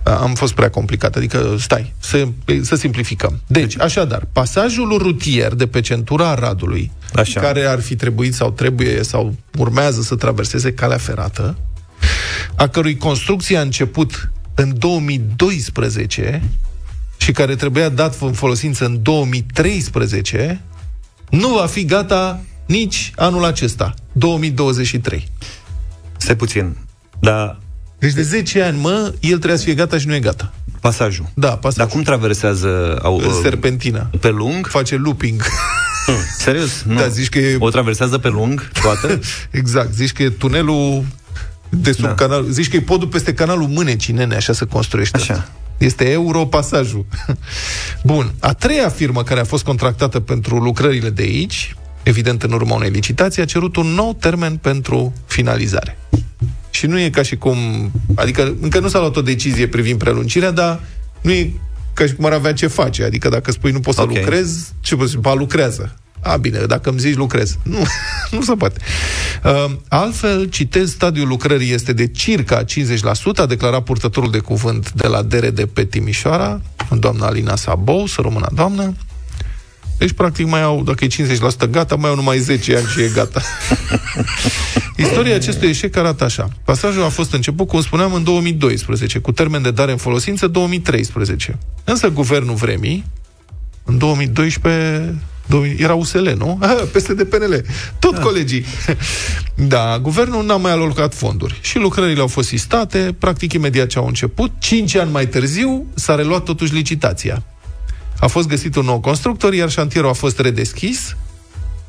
[0.02, 2.28] am fost prea complicat, adică stai, să,
[2.62, 3.40] să simplificăm.
[3.46, 7.40] Deci, așadar, pasajul rutier de pe centura Aradului, Așa.
[7.40, 11.58] care ar fi trebuit sau trebuie sau urmează să traverseze calea ferată,
[12.54, 16.42] a cărui construcție a început în 2012
[17.20, 20.60] și care trebuia dat în folosință în 2013,
[21.30, 25.28] nu va fi gata nici anul acesta, 2023.
[26.16, 26.76] Stai puțin.
[27.20, 27.58] Dar
[27.98, 30.52] Deci de 10 ani, mă, el trebuia să fie gata și nu e gata.
[30.80, 31.26] pasajul.
[31.34, 31.76] Da, pasajul.
[31.84, 34.10] Dar cum traversează au, În serpentina.
[34.20, 34.66] pe lung?
[34.66, 35.42] Face looping.
[36.38, 36.82] Serios?
[36.86, 36.94] Nu.
[36.94, 39.18] Da, zici că e- O traversează pe lung toată?
[39.50, 41.04] exact, zici că e tunelul
[41.68, 42.14] de sub Da.
[42.14, 42.44] canal.
[42.50, 45.16] Zici că e podul peste canalul Mânecii, nene, așa se construiește.
[45.16, 45.48] Așa.
[45.86, 46.02] Asta.
[46.04, 47.06] Este Europasajul.
[48.02, 48.34] Bun.
[48.40, 52.90] A treia firmă care a fost contractată pentru lucrările de aici, evident în urma unei
[52.90, 55.98] licitații, a cerut un nou termen pentru finalizare.
[56.70, 57.56] Și nu e ca și cum...
[58.14, 60.80] Adică încă nu s-a luat o decizie privind prelungirea, dar
[61.20, 61.52] nu e
[61.94, 63.04] ca și cum ar avea ce face.
[63.04, 64.16] Adică dacă spui nu poți să Ok.
[64.16, 65.94] lucrezi, ce poți ba, lucrează.
[66.22, 67.56] A, bine, dacă îmi zici lucrez.
[67.62, 67.86] Nu,
[68.36, 68.80] nu se poate.
[69.44, 72.66] Uh, altfel, citez, stadiul lucrării este de circa 50%,
[73.36, 76.60] a declarat purtătorul de cuvânt de la DRD pe Timișoara,
[76.98, 78.94] doamna Alina Sabou, să rămână doamnă.
[79.98, 81.08] Deci, practic, mai au, dacă e
[81.66, 83.42] 50% gata, mai au numai 10 ani și e gata.
[84.96, 86.48] Istoria acestui eșec arată așa.
[86.64, 91.58] Pasajul a fost început, cum spuneam, în 2012, cu termen de dare în folosință 2013.
[91.84, 93.04] Însă guvernul vremii,
[93.84, 95.29] în 2012, 2000
[95.76, 96.58] era USL, nu?
[96.60, 97.64] Ah, peste de PNL.
[97.98, 98.20] Tot da.
[98.20, 98.64] colegii.
[99.68, 101.58] Da, guvernul n-a mai alocat fonduri.
[101.60, 104.50] Și lucrările au fost sistate, practic imediat ce au început.
[104.58, 107.42] Cinci ani mai târziu s-a reluat totuși licitația.
[108.20, 111.16] A fost găsit un nou constructor, iar șantierul a fost redeschis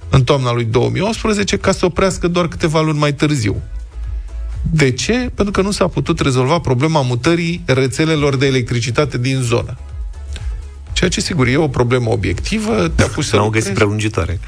[0.09, 3.61] în toamna lui 2018 ca să oprească doar câteva luni mai târziu.
[4.71, 5.13] De ce?
[5.33, 9.77] Pentru că nu s-a putut rezolva problema mutării rețelelor de electricitate din zonă.
[10.93, 13.65] Ceea ce, sigur, e o problemă obiectivă, te-a pus să N-au lucrezi.
[13.65, 14.39] găsit prelungitoare.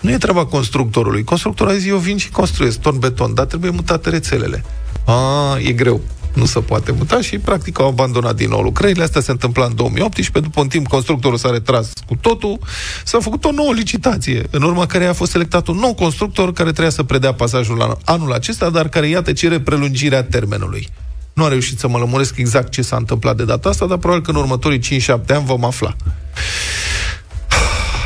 [0.00, 1.24] Nu e treaba constructorului.
[1.24, 4.64] Constructorul a zis, eu vin și construiesc ton beton, dar trebuie mutate rețelele.
[5.06, 6.00] A, e greu.
[6.34, 9.02] Nu se poate muta și practic au abandonat din nou lucrările.
[9.02, 10.40] Asta se întâmpla în 2018.
[10.40, 12.58] După un timp, constructorul s-a retras cu totul.
[13.04, 16.70] S-a făcut o nouă licitație, în urma care a fost selectat un nou constructor care
[16.70, 20.88] trebuia să predea pasajul la anul acesta, dar care, iată, cere prelungirea termenului.
[21.36, 24.24] Nu a reușit să mă lămuresc exact ce s-a întâmplat de data asta, dar probabil
[24.24, 25.96] că în următorii 5-7 ani vom afla.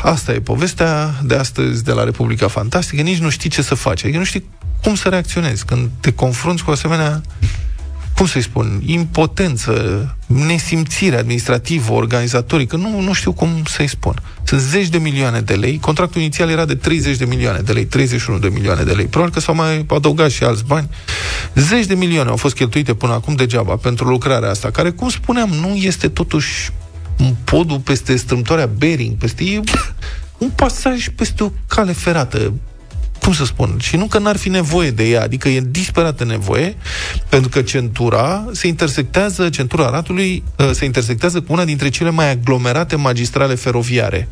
[0.03, 3.03] Asta e povestea de astăzi de la Republica Fantastică.
[3.03, 4.03] Nici nu știi ce să faci.
[4.03, 4.45] Adică nu știi
[4.83, 7.21] cum să reacționezi când te confrunți cu o asemenea
[8.21, 9.73] cum să-i spun, impotență,
[10.27, 14.15] nesimțire administrativă, organizatorică, nu, nu știu cum să-i spun.
[14.43, 17.85] Sunt zeci de milioane de lei, contractul inițial era de 30 de milioane de lei,
[17.85, 20.89] 31 de milioane de lei, probabil că s-au mai adăugat și alți bani.
[21.55, 25.51] Zeci de milioane au fost cheltuite până acum degeaba pentru lucrarea asta, care, cum spuneam,
[25.51, 26.71] nu este totuși
[27.19, 29.61] un podul peste strâmtoarea Bering, peste e
[30.39, 32.53] un pasaj peste o cale ferată,
[33.23, 36.77] cum să spun, și nu că n-ar fi nevoie de ea, adică e disperată nevoie,
[37.29, 42.31] pentru că centura se intersectează, centura Aratului uh, se intersectează cu una dintre cele mai
[42.31, 44.29] aglomerate magistrale feroviare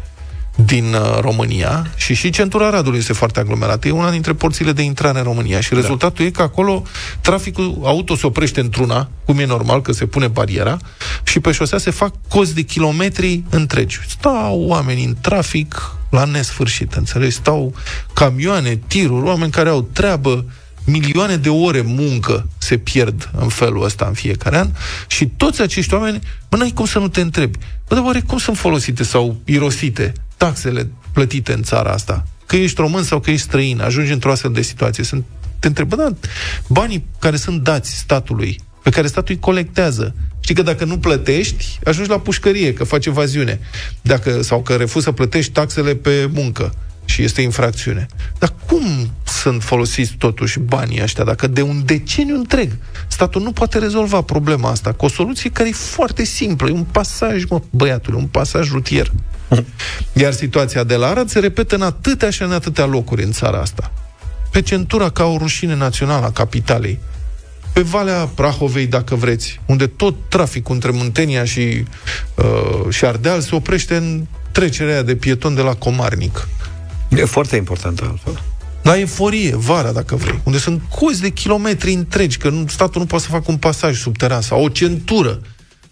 [0.64, 3.88] din uh, România și și centura Aradului este foarte aglomerată.
[3.88, 6.82] E una dintre porțile de intrare în România și rezultatul e că acolo
[7.20, 10.76] traficul auto se oprește într-una, cum e normal, că se pune bariera,
[11.22, 14.00] și pe șosea se fac cozi de kilometri întregi.
[14.08, 17.34] Stau oameni în trafic la nesfârșit, înțelegi?
[17.34, 17.74] Stau
[18.14, 20.44] camioane, tiruri, oameni care au treabă,
[20.84, 24.70] milioane de ore muncă se pierd în felul ăsta în fiecare an
[25.06, 27.58] și toți acești oameni, bă, n-ai cum să nu te întrebi.
[27.88, 32.24] Bă, dar oare cum sunt folosite sau irosite taxele plătite în țara asta?
[32.46, 35.04] Că ești român sau că ești străin, ajungi într-o astfel de situație.
[35.04, 35.24] Sunt,
[35.58, 36.14] te întreb, bă, da,
[36.68, 40.14] banii care sunt dați statului, pe care statul îi colectează,
[40.48, 43.60] Știi că dacă nu plătești, ajungi la pușcărie, că faci evaziune.
[44.02, 48.06] Dacă, sau că refuzi să plătești taxele pe muncă și este infracțiune.
[48.38, 51.24] Dar cum sunt folosiți totuși banii ăștia?
[51.24, 52.72] Dacă de un deceniu întreg
[53.06, 56.84] statul nu poate rezolva problema asta cu o soluție care e foarte simplă, e un
[56.84, 59.12] pasaj, mă, băiatul, un pasaj rutier.
[60.22, 63.60] Iar situația de la Arad se repetă în atâtea și în atâtea locuri în țara
[63.60, 63.92] asta.
[64.50, 66.98] Pe centura ca o rușine națională a capitalei,
[67.72, 71.84] pe Valea Prahovei, dacă vreți, unde tot traficul între Muntenia și,
[72.34, 76.48] uh, și Ardeal se oprește în trecerea aia de pieton de la Comarnic.
[77.08, 78.42] E foarte important altfel.
[78.82, 83.06] La eforie, vara, dacă vrei, unde sunt cozi de kilometri întregi, că nu, statul nu
[83.06, 85.40] poate să facă un pasaj subteran sau o centură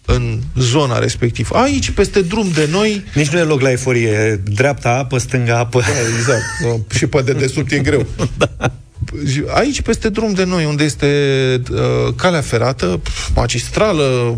[0.05, 1.55] în zona respectivă.
[1.55, 3.03] Aici, peste drum de noi...
[3.13, 4.41] Nici nu e loc la eforie.
[4.43, 5.79] Dreapta apă, stânga apă.
[5.79, 5.87] Da,
[6.17, 6.91] exact.
[6.97, 8.05] Și pe dedesubt e greu.
[8.37, 8.71] da.
[9.53, 14.37] Aici, peste drum de noi, unde este uh, calea ferată, pf, magistrală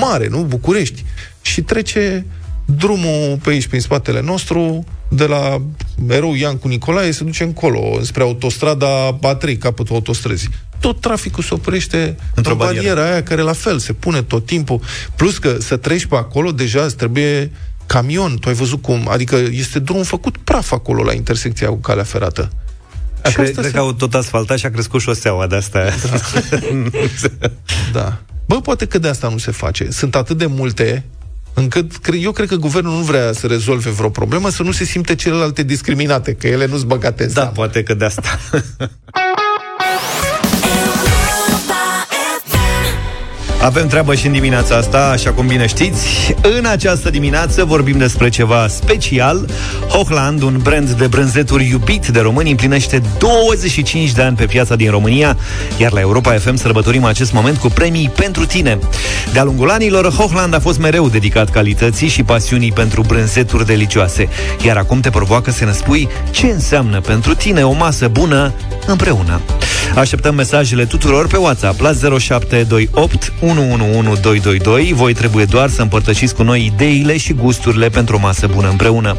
[0.00, 0.42] mare, nu?
[0.42, 1.04] București.
[1.42, 2.26] Și trece
[2.64, 5.62] drumul pe aici, prin spatele nostru, de la
[6.08, 10.48] erou Iancu Nicolae, se duce încolo, spre autostrada A3, capătul autostrăzii.
[10.80, 13.12] Tot traficul se oprește Într-o în bariera barieră.
[13.12, 14.80] aia care la fel se pune tot timpul.
[15.16, 17.50] Plus că să treci pe acolo, deja îți trebuie
[17.86, 18.36] camion.
[18.40, 19.08] Tu ai văzut cum?
[19.10, 22.50] Adică este drum făcut praf acolo la intersecția cu calea ferată.
[23.22, 25.56] A, Și cre- asta cred se- că au tot asfaltat și a crescut șoseaua de
[25.56, 25.78] asta.
[25.82, 25.90] Da.
[27.92, 28.18] Da.
[28.46, 29.90] Bă, poate că de asta nu se face.
[29.90, 31.04] Sunt atât de multe
[31.54, 34.84] încât cre- eu cred că guvernul nu vrea să rezolve vreo problemă, să nu se
[34.84, 37.50] simte celelalte discriminate, că ele nu-s băgate în da, seamă.
[37.54, 38.22] poate că de asta.
[43.62, 46.34] Avem treabă și în dimineața asta, așa cum bine știți.
[46.58, 49.48] În această dimineață vorbim despre ceva special.
[49.88, 54.90] Hochland, un brand de brânzeturi iubit de români, împlinește 25 de ani pe piața din
[54.90, 55.36] România,
[55.78, 58.78] iar la Europa FM sărbătorim acest moment cu premii pentru tine.
[59.32, 64.28] De-a lungul anilor, Hochland a fost mereu dedicat calității și pasiunii pentru brânzeturi delicioase,
[64.64, 68.52] iar acum te provoacă să ne spui ce înseamnă pentru tine o masă bună
[68.86, 69.40] împreună.
[69.94, 74.92] Așteptăm mesajele tuturor pe WhatsApp la 0728 111222.
[74.92, 79.16] Voi trebuie doar să împărtășiți cu noi ideile și gusturile pentru o masă bună împreună.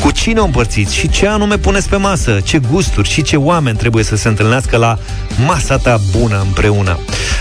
[0.00, 3.76] Cu cine o împărțiți și ce anume puneți pe masă, ce gusturi și ce oameni
[3.76, 4.98] trebuie să se întâlnească la
[5.46, 6.98] masa ta bună împreună.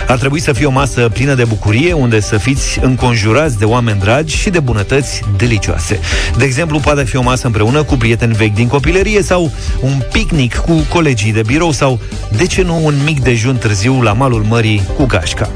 [0.07, 3.99] Ar trebui să fie o masă plină de bucurie, unde să fiți înconjurați de oameni
[3.99, 5.99] dragi și de bunătăți delicioase.
[6.37, 10.55] De exemplu, poate fi o masă împreună cu prieteni vechi din copilărie sau un picnic
[10.55, 11.99] cu colegii de birou sau,
[12.37, 15.51] de ce nu, un mic dejun târziu la malul mării cu gașca.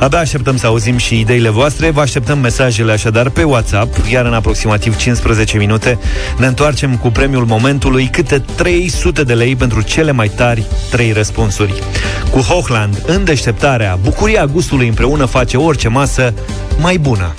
[0.00, 4.34] Abia așteptăm să auzim și ideile voastre, vă așteptăm mesajele așadar pe WhatsApp, iar în
[4.34, 5.98] aproximativ 15 minute
[6.38, 11.82] ne întoarcem cu premiul momentului câte 300 de lei pentru cele mai tari 3 răspunsuri.
[12.30, 16.34] Cu Hochland, în deșteptarea, bucuria gustului împreună face orice masă
[16.80, 17.34] mai bună.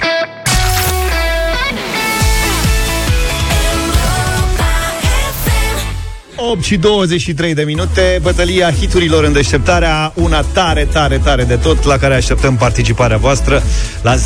[6.50, 11.84] 8 și 23 de minute, bătălia hiturilor în deșteptarea, una tare, tare, tare de tot,
[11.84, 13.64] la care așteptăm participarea voastră
[14.02, 14.20] la 0372069599.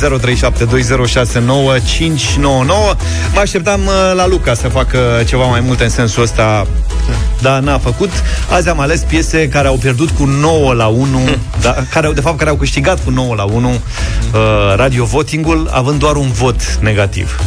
[3.34, 6.68] Mă așteptam uh, la Luca să facă ceva mai multe în sensul ăsta,
[7.42, 8.12] dar n-a făcut.
[8.50, 11.20] Azi am ales piese care au pierdut cu 9 la 1,
[11.62, 13.78] da, care, de fapt care au câștigat cu 9 la 1 uh,
[14.76, 17.40] radio votingul, având doar un vot negativ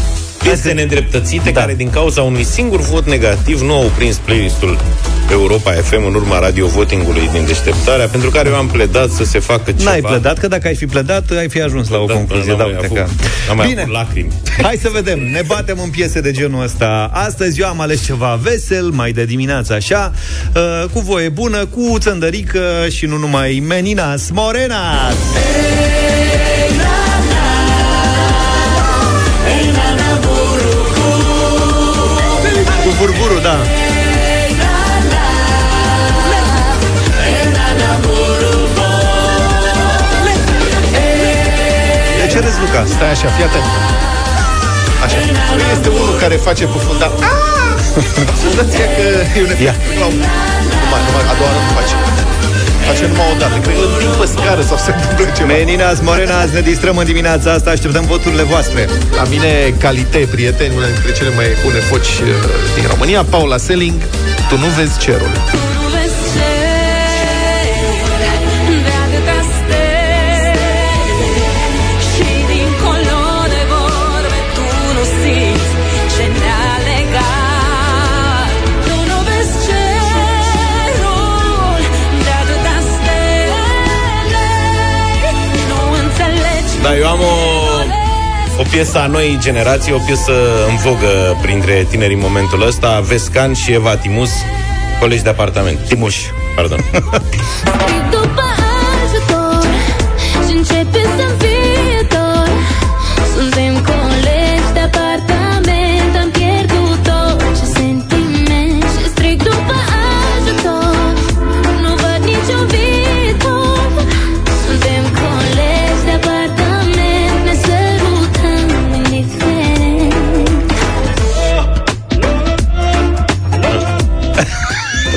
[0.44, 1.60] piese nedreptățite da.
[1.60, 4.78] care din cauza unui singur vot negativ nu au prins playlistul
[5.30, 9.38] Europa FM în urma radio votingului din deșteptarea, pentru care eu am pledat să se
[9.38, 9.90] facă ceva.
[9.90, 12.54] N-ai pledat, că dacă ai fi pledat, ai fi ajuns la o da, concluzie.
[12.54, 13.06] Da, uite că...
[13.50, 14.32] Am mai Bine, lacrimi.
[14.62, 15.18] hai să vedem.
[15.18, 17.10] Ne batem în piese de genul ăsta.
[17.12, 20.12] Astăzi eu am ales ceva vesel, mai de dimineață așa,
[20.56, 25.14] uh, cu voie bună, cu țăndărică și nu numai Meninas Morenas.
[33.04, 33.56] Burburu, da.
[42.20, 42.84] De ce râzi, Luca?
[42.94, 43.64] Stai așa, fii atent.
[45.04, 45.16] Așa.
[45.56, 47.12] Nu este unul care face cu fundal.
[48.42, 49.04] Senzația că
[49.38, 49.80] e un efect.
[50.00, 51.94] Numai, numai, a doua oară nu face
[52.88, 53.56] face numai o dată.
[53.64, 55.48] Cred că îl pe scară sau se întâmplă ceva.
[55.52, 58.80] Meninas, Morenas, ne distrăm în dimineața asta, așteptăm voturile voastre.
[59.18, 59.50] La mine,
[59.82, 62.28] Calité, prieteni, una dintre cele mai bune voci uh,
[62.76, 63.98] din România, Paula Selling,
[64.48, 65.32] Tu nu vezi cerul.
[86.84, 90.32] Da, eu am o, o piesă a noii generații, o piesă
[90.68, 94.30] în vogă printre tineri în momentul ăsta, Vescan și Eva Timus,
[95.00, 95.78] colegi de apartament.
[95.88, 96.16] Timuș.
[96.54, 96.78] Pardon.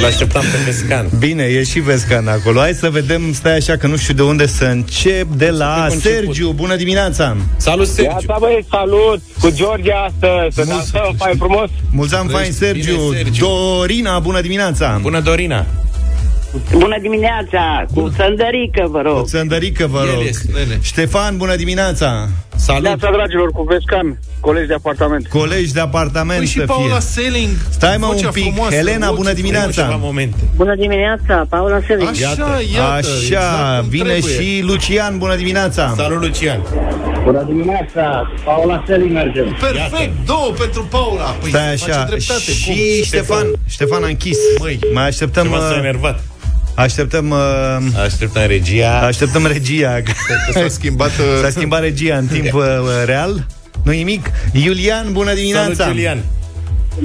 [0.07, 1.09] așteptam pe Vescan.
[1.19, 2.59] Bine, e și Vescan acolo.
[2.59, 5.27] Hai să vedem, stai așa că nu știu de unde să încep.
[5.27, 6.51] De la Sergiu.
[6.51, 7.37] Bună dimineața!
[7.57, 8.11] Salut, Sergiu!
[8.11, 9.21] Iată, băi, salut!
[9.39, 11.69] Cu George astăzi, să dansăm, fai frumos!
[11.91, 12.95] Mulți ani fain, Sergiu.
[12.95, 13.45] Bine, Sergiu!
[13.45, 14.99] Dorina, bună dimineața!
[15.01, 15.65] Bună, Dorina!
[16.71, 17.85] Bună dimineața!
[17.93, 19.21] Cu Sândărică, vă rog!
[19.21, 20.23] Cu Sândărică, vă rog!
[20.81, 22.29] Ștefan, bună dimineața!
[22.57, 22.83] Salut!
[22.83, 25.27] Neața, dragilor, cu Vescan, colegi de apartament.
[25.27, 27.49] Colegi de apartament păi și Paula Selling.
[27.69, 28.43] Stai mă un pic.
[28.43, 29.99] Frumoasă, Helena, bună dimineața!
[30.55, 32.09] Bună dimineața, Paula Selling.
[32.09, 32.61] Așa, iată.
[32.73, 34.33] iată Așa, exact vine trebuie.
[34.33, 35.93] și Lucian, bună dimineața!
[35.95, 36.61] Salut, Lucian!
[37.23, 39.57] Bună dimineața, Paula Selling mergem.
[39.59, 40.11] Perfect, iată.
[40.25, 41.23] două pentru Paula.
[41.23, 43.03] Păi Stai așa, și Cum?
[43.03, 44.37] Ștefan, Ștefan a închis.
[44.59, 45.43] Măi, mai așteptăm...
[45.43, 46.23] Ceva s-a enervat.
[46.77, 50.01] Așteptăm uh, Așteptăm regia Așteptăm regia
[50.51, 51.41] S-a schimbat uh...
[51.41, 52.63] S-a schimbat regia în timp uh,
[53.05, 53.45] real
[53.83, 56.23] nu nimic Iulian, bună dimineața Salut, Iulian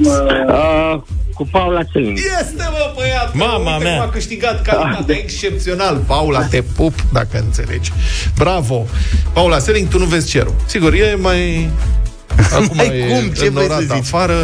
[0.01, 1.01] Uh,
[1.35, 2.15] cu Paula Selin.
[2.41, 3.35] Este, mă, băiat!
[3.35, 3.97] Mama Uite mea.
[3.97, 5.97] cum a câștigat calitatea excepțional.
[6.07, 7.93] Paula, te pup, dacă înțelegi.
[8.37, 8.87] Bravo!
[9.33, 10.55] Paula Selling, tu nu vezi cerul.
[10.67, 11.71] Sigur, e mai...
[12.53, 13.97] Acum Ai e cum, ce vrei înnorat să zici?
[13.97, 14.35] afară.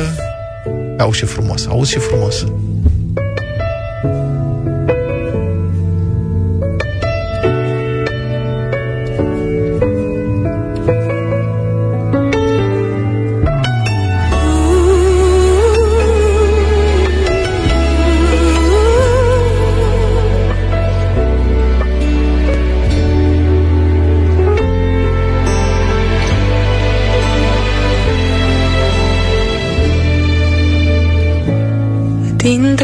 [0.99, 2.45] Auzi și frumos, auzi și frumos.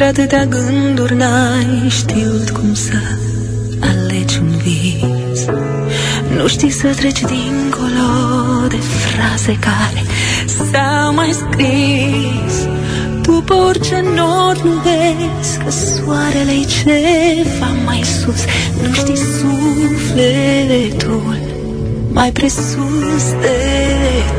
[0.05, 2.93] Dintre atâtea gânduri n-ai știut cum să
[3.81, 5.45] alegi un vis.
[6.37, 10.03] Nu știi să treci dincolo de fraze care
[10.47, 12.67] s-au mai scris.
[13.23, 18.45] După orice nor nu vezi că soarele e ceva mai sus.
[18.83, 20.73] Nu știi sufletul
[22.13, 23.59] mai presus de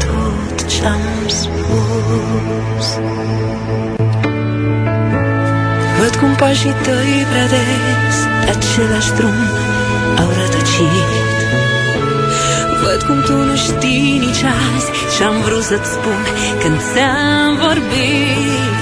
[0.05, 2.99] tot ce-am spus
[5.99, 9.39] Văd cum pașii tăi prea des Pe același drum
[10.21, 11.09] au rătăcit.
[12.83, 16.21] Văd cum tu nu știi nici azi Ce-am vrut să-ți spun
[16.61, 18.77] când ți-am vorbit.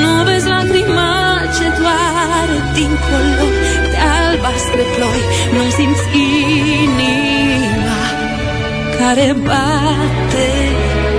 [0.00, 1.12] Nu vezi lacrima
[1.56, 3.46] ce doare dincolo
[3.92, 5.22] De albastre ploi.
[5.54, 6.06] Nu simți
[6.82, 8.00] inima
[8.98, 10.48] Care bate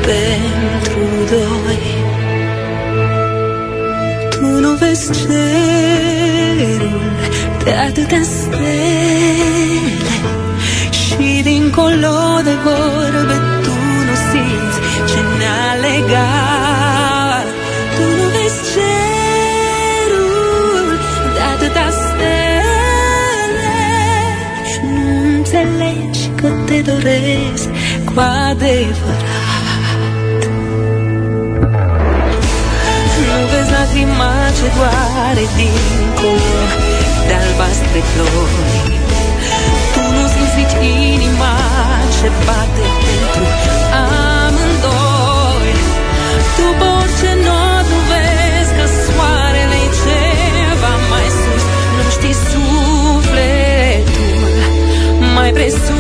[0.10, 1.99] pentru doi.
[1.99, 1.99] tu
[4.50, 7.02] nu vezi cerul
[7.64, 8.80] de atâtea stele.
[10.92, 13.76] Și dincolo de vorbe tu
[14.08, 14.80] nu simți
[15.10, 17.48] ce ne-a legat.
[17.96, 19.28] Tu nu vezi cerul
[21.34, 23.74] de atâtea stele.
[24.94, 25.04] Nu
[25.36, 27.68] înțelegi că te doresc
[28.06, 28.14] cu
[28.50, 29.39] adevărat
[34.20, 36.56] vezi lacrima ce doare dincolo
[37.28, 39.00] de albastre flori.
[39.94, 40.78] Tu nu simți nici
[41.14, 41.56] inima
[42.16, 43.44] ce bate pentru
[44.04, 45.74] amândoi.
[46.58, 51.64] După orice not nu vezi că soarele e ceva mai sus.
[51.96, 54.18] Nu știi sufletul
[55.36, 55.99] mai presus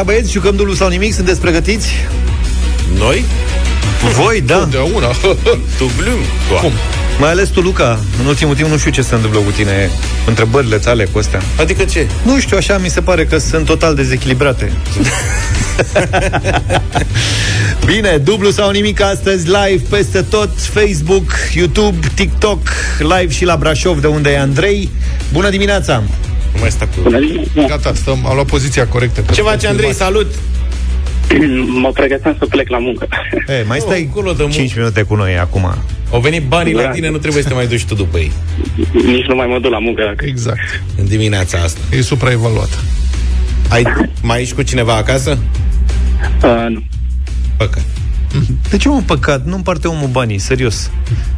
[0.00, 1.88] Gata băieți, jucăm dublu sau nimic, sunteți pregătiți?
[2.96, 3.24] Noi?
[4.14, 5.06] Voi, da Totdeauna.
[5.78, 6.12] Dublu?
[6.60, 6.72] Cum?
[7.18, 9.90] Mai ales tu, Luca, în ultimul timp nu știu ce se întâmplă cu tine
[10.26, 12.06] Întrebările tale cu astea Adică ce?
[12.22, 14.72] Nu știu, așa mi se pare că sunt total dezechilibrate
[17.86, 22.60] Bine, dublu sau nimic astăzi Live peste tot Facebook, YouTube, TikTok
[22.98, 24.90] Live și la Brașov de unde e Andrei
[25.32, 26.29] Bună dimineața Nu
[26.60, 27.10] mai sta cu...
[27.68, 29.20] Gata, stăm, am luat poziția corectă.
[29.20, 29.92] că Ce s-a face Andrei?
[29.92, 30.06] filmat.
[30.08, 30.26] Salut!
[31.80, 33.08] Mă pregăteam să plec la muncă.
[33.48, 35.74] E, mai stai Acolo de 5 minute cu noi acum.
[36.12, 36.88] Au venit banii la Da.
[36.88, 38.32] tine, nu trebuie să te mai duci tu după ei.
[38.92, 40.02] Nici nu mai mă duc la muncă.
[40.06, 40.24] Dacă...
[40.28, 40.82] Exact.
[40.98, 41.80] În dimineața asta.
[41.96, 42.78] E supraevaluat.
[43.68, 43.82] Ai,
[44.22, 45.38] mai ești cu cineva acasă?
[46.44, 46.82] Uh, nu.
[47.56, 47.84] Păcat.
[48.70, 49.44] De ce mă păcat?
[49.46, 50.90] Nu împarte omul banii, serios.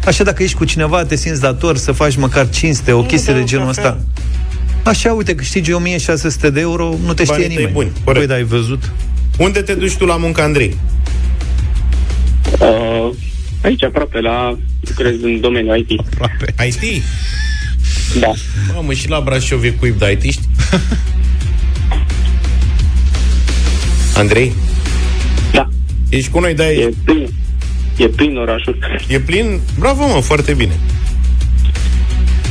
[0.07, 3.45] Așa dacă ești cu cineva, te simți dator să faci măcar cinste, o chestie de
[3.45, 3.99] genul ăsta.
[4.85, 7.73] Așa, uite, câștigi 1600 de euro, nu te știe Banii tăi nimeni.
[7.75, 8.27] buni, Păi, corect.
[8.29, 8.91] dar ai văzut?
[9.39, 10.77] Unde te duci tu la muncă, Andrei?
[12.61, 13.11] Uh,
[13.63, 14.59] aici, aproape, la...
[14.81, 15.91] lucrez în domeniul IT.
[16.67, 17.03] IT?
[18.21, 18.33] Da.
[18.75, 20.39] Mamă, și la Brașov e cuib de it
[24.17, 24.53] Andrei?
[25.53, 25.69] Da.
[26.09, 27.29] Ești cu noi, da, E e, plin.
[27.97, 28.79] E plin orașul.
[29.09, 29.61] e plin?
[29.79, 30.73] Bravo, mă, foarte bine.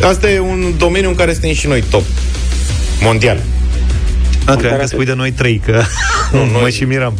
[0.01, 2.03] Asta e un domeniu în care suntem și noi top.
[3.01, 3.39] Mondial.
[4.45, 5.81] A, cream că spui de noi trei, că
[6.31, 7.17] nu, mă și miram.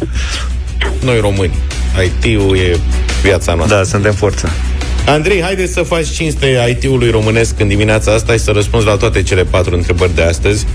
[1.04, 1.54] Noi români.
[2.04, 2.78] IT-ul e
[3.22, 3.76] viața noastră.
[3.76, 4.48] Da, suntem forța.
[5.06, 9.22] Andrei, haide să faci cinste IT-ului românesc în dimineața asta și să răspunzi la toate
[9.22, 10.66] cele patru întrebări de astăzi,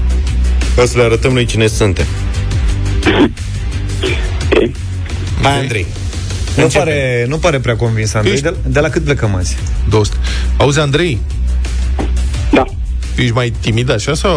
[0.76, 2.06] ca să le arătăm noi cine suntem.
[5.42, 5.86] Hai, Andrei.
[6.56, 6.86] Nu Începem.
[6.88, 8.34] pare, nu pare prea convins, Andrei.
[8.34, 9.58] Ești- De, de la cât plecăm azi?
[9.90, 10.18] 200.
[10.58, 11.20] Auzi, Andrei?
[12.52, 12.64] Da.
[13.18, 14.36] Ești mai timid așa sau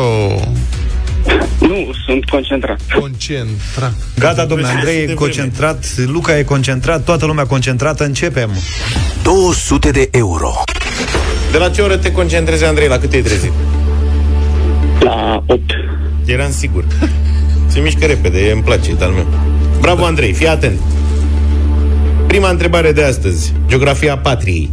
[1.60, 2.80] Nu, sunt concentrat.
[3.00, 3.92] concentrat?
[4.18, 5.18] Gata, domnule, Vezi, Andrei de e vreme.
[5.20, 8.50] concentrat, Luca e concentrat, toată lumea concentrată, începem.
[9.22, 10.52] 200 de euro.
[11.52, 12.88] De la ce oră te concentrezi, Andrei?
[12.88, 13.52] La cât te-ai trezit?
[15.00, 15.62] La 8.
[16.24, 16.84] Eram sigur.
[17.66, 19.26] Se mișcă repede, îmi place, dar meu.
[19.80, 20.78] Bravo, Andrei, fii atent.
[22.26, 23.52] Prima întrebare de astăzi.
[23.68, 24.70] Geografia patriei.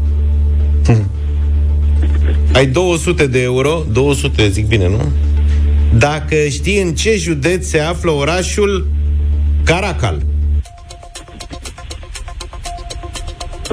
[2.54, 5.12] Ai 200 de euro, 200, zic bine, nu?
[5.98, 8.88] Dacă știi în ce județ se află orașul
[9.64, 10.22] Caracal.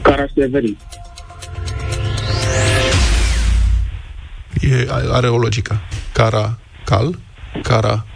[0.02, 0.78] Cara Severin.
[4.60, 5.80] E, are o logică.
[6.12, 7.18] Cara, cal,
[7.62, 8.06] cara...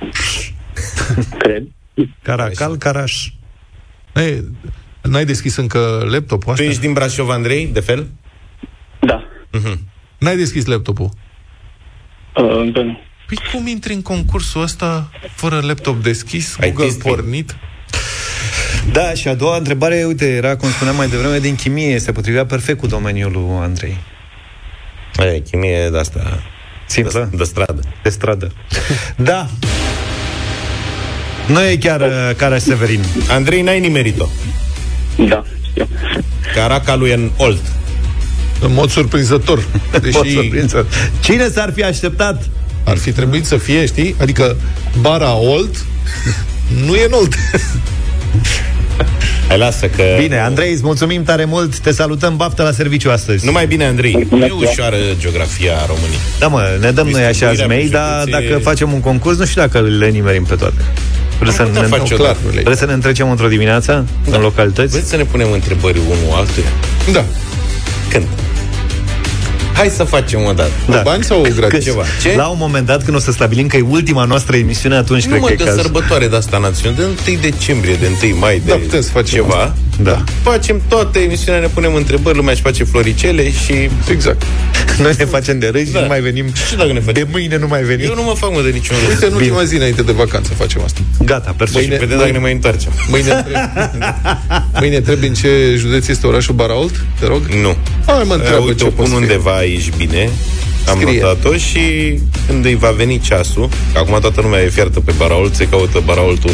[1.38, 1.66] Cred.
[2.22, 3.30] Caracal, Caraș.
[4.14, 4.42] E,
[5.02, 6.64] n-ai deschis încă laptopul Tu asta?
[6.64, 8.06] ești din Brașov, Andrei, de fel?
[9.00, 9.24] Da.
[10.18, 11.08] N-ai deschis laptopul?
[12.36, 12.98] Uh, încă nu.
[13.26, 17.14] Păi cum intri în concursul ăsta fără laptop deschis, Ai Google testing.
[17.14, 17.56] pornit?
[18.92, 22.46] Da, și a doua întrebare, uite, era, cum spuneam mai devreme, din chimie, se potrivea
[22.46, 23.96] perfect cu domeniul lui Andrei.
[25.18, 26.42] E, chimie de asta,
[26.86, 27.28] Simplă?
[27.30, 27.80] de, de stradă.
[28.02, 28.52] De stradă.
[29.16, 29.48] Da.
[31.46, 33.00] Nu e chiar uh, Caraș Severin.
[33.30, 34.26] Andrei, n-ai nimerit-o.
[35.28, 35.88] Da, știu.
[36.54, 37.60] Caracalul e în Olt.
[38.60, 39.64] În mod surprinzător.
[40.02, 40.86] Deși Pot surprinză.
[41.20, 42.42] Cine s-ar fi așteptat?
[42.84, 44.14] ar fi trebuit să fie, știi?
[44.20, 44.56] Adică
[45.00, 45.76] bara Olt
[46.86, 47.34] nu e în Olt.
[49.48, 50.02] Hai, lasă că...
[50.20, 53.44] Bine, Andrei, îți mulțumim tare mult, te salutăm, baftă la serviciu astăzi.
[53.44, 54.26] Numai bine, Andrei.
[54.30, 56.18] Nu e ușoară geografia României.
[56.38, 59.36] Da, mă, ne dăm noi așa Distribuirea zmei, pe dar județe- dacă facem un concurs,
[59.38, 60.84] nu știu dacă le nimerim pe toate.
[61.40, 62.38] Vreți să, putem ne, face clar, odată.
[62.46, 64.92] nu le- vreți să ne întrecem într-o dimineață în localități?
[64.92, 66.66] Vreți să ne punem întrebări unul altuia?
[67.12, 67.24] Da.
[68.10, 68.26] Când?
[69.78, 70.70] Hai să facem o dată.
[70.90, 71.00] Da.
[71.04, 71.84] Bani sau gratis?
[71.84, 72.02] Ceva.
[72.22, 72.34] Ce?
[72.36, 75.28] La un moment dat, când o să stabilim că e ultima noastră emisiune, atunci Nu
[75.30, 75.80] cred mă, că e de cazul.
[75.82, 79.34] sărbătoare de asta națională, de 1 decembrie, de 1 mai, de Da, putem să facem
[79.42, 79.54] ceva.
[79.54, 79.74] asta.
[80.02, 80.24] Da.
[80.42, 83.72] Facem toate emisiunea, ne punem întrebări, lumea își face floricele și...
[84.10, 84.42] Exact.
[84.98, 85.98] Noi ne facem de râs Da.
[85.98, 86.46] și nu mai venim.
[86.68, 87.12] Și dacă ne facem?
[87.24, 88.06] De mâine nu mai venim.
[88.08, 89.08] Eu nu mă fac, mă, de niciun râs.
[89.14, 91.00] Uite, în ultima zi înainte de vacanță facem asta.
[91.24, 91.82] Gata, perfect.
[91.84, 92.92] Și vedem dacă ne mai întoarcem.
[93.10, 93.56] Mâine întreb,
[94.80, 97.42] mâine întreb în ce județ este orașul Baraolt, te rog?
[97.62, 97.76] Nu.
[98.06, 99.22] Hai, mă întreabă Uite, ce o pun poți scrie.
[99.26, 100.28] undeva aici bine.
[100.88, 101.20] Am Scrie.
[101.20, 101.80] notat-o și
[102.46, 106.02] când îi va veni ceasul, că acum toată lumea e fiartă pe Baraolt, se caută
[106.04, 106.50] Baraoltul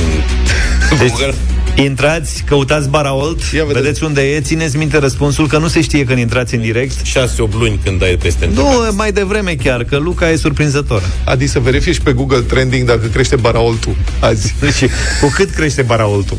[0.91, 1.35] în Deci, Google.
[1.75, 3.83] intrați, căutați Baraolt, Ia vedeți.
[3.85, 7.05] vedeți unde e, țineți minte răspunsul, că nu se știe când intrați în direct.
[7.05, 8.77] șase opt luni când dai peste întrebare.
[8.77, 11.03] Nu, mai devreme chiar, că Luca e surprinzător.
[11.25, 14.55] Adi, să verifici pe Google Trending dacă crește Baraoltul azi.
[14.61, 14.91] Deci,
[15.21, 16.39] cu cât crește Baraoltul?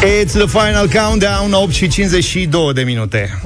[0.00, 3.40] It's the final countdown, 8 și 52 de minute.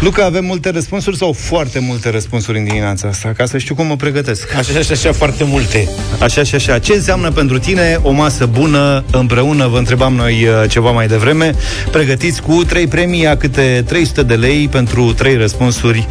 [0.00, 3.86] Luca, avem multe răspunsuri sau foarte multe răspunsuri în dimineața asta, ca să știu cum
[3.86, 4.54] mă pregătesc.
[4.54, 5.88] Așa și așa foarte multe.
[6.20, 6.78] Așa și așa.
[6.78, 9.66] Ce înseamnă pentru tine o masă bună împreună?
[9.66, 11.54] Vă întrebam noi uh, ceva mai devreme.
[11.90, 16.06] Pregătiți cu trei premii a câte 300 de lei pentru trei răspunsuri.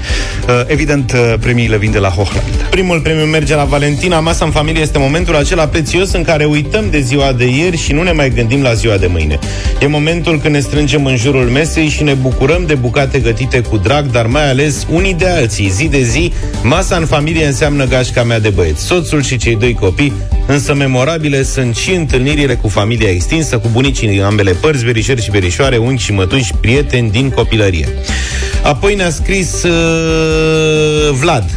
[0.48, 2.48] Uh, Evident, uh, premiile vin de la Hochland.
[2.70, 4.20] Primul premiu merge la Valentina.
[4.20, 7.94] Masa în familie este momentul acela prețios în care uităm de ziua de ieri și
[7.94, 9.40] nu ne mai gândim la ziua de mâine.
[9.82, 13.77] E momentul când ne strângem în jurul mesei și ne bucurăm de bucate gătite cu
[13.78, 15.70] cu drag, dar mai ales unii de alții.
[15.70, 18.86] Zi de zi, masa în familie înseamnă gașca mea de băieți.
[18.86, 20.14] Soțul și cei doi copii,
[20.48, 25.32] însă memorabile sunt și întâlnirile cu familia extinsă, cu bunicii din ambele părți, verișori și
[25.32, 27.88] verișoare, unchi și mătuși, prieteni din copilărie.
[28.64, 31.50] Apoi ne-a scris uh, Vlad,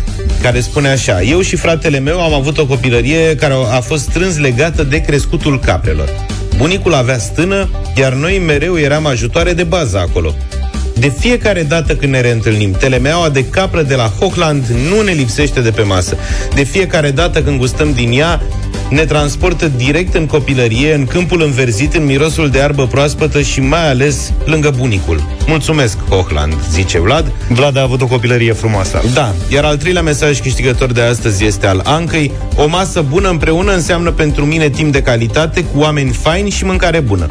[0.42, 4.38] care spune așa Eu și fratele meu am avut o copilărie care a fost strâns
[4.38, 6.08] legată de crescutul caprelor.
[6.56, 10.34] Bunicul avea stână, iar noi mereu eram ajutoare de bază acolo.
[11.00, 15.60] De fiecare dată când ne reîntâlnim, telemeaua de capră de la Hochland nu ne lipsește
[15.60, 16.16] de pe masă.
[16.54, 18.42] De fiecare dată când gustăm din ea,
[18.90, 23.88] ne transportă direct în copilărie, în câmpul înverzit, în mirosul de arbă proaspătă și mai
[23.88, 25.28] ales lângă bunicul.
[25.46, 27.32] Mulțumesc, Hochland, zice Vlad.
[27.48, 29.02] Vlad a avut o copilărie frumoasă.
[29.14, 32.32] Da, iar al treilea mesaj câștigător de astăzi este al Ancăi.
[32.56, 37.00] O masă bună împreună înseamnă pentru mine timp de calitate, cu oameni faini și mâncare
[37.00, 37.30] bună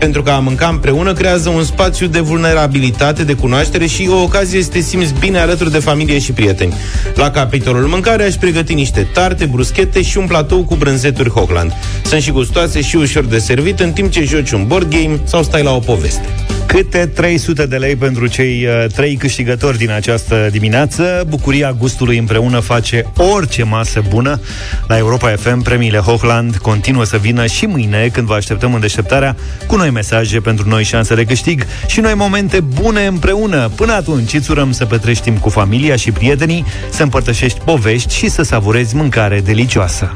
[0.00, 4.62] pentru că a mânca împreună creează un spațiu de vulnerabilitate, de cunoaștere și o ocazie
[4.62, 6.74] să te simți bine alături de familie și prieteni.
[7.14, 11.72] La capitolul mâncare aș pregăti niște tarte, bruschete și un platou cu brânzeturi Hochland.
[12.04, 15.42] Sunt și gustoase și ușor de servit în timp ce joci un board game sau
[15.42, 16.24] stai la o poveste.
[16.72, 21.24] Câte 300 de lei pentru cei uh, trei câștigători din această dimineață.
[21.28, 24.40] Bucuria gustului împreună face orice masă bună.
[24.86, 29.36] La Europa FM, premiile Hochland continuă să vină și mâine, când vă așteptăm în deșteptarea,
[29.66, 33.70] cu noi mesaje pentru noi șanse de câștig și noi momente bune împreună.
[33.76, 38.28] Până atunci, îți urăm să petrești timp cu familia și prietenii, să împărtășești povești și
[38.28, 40.12] să savurezi mâncare delicioasă.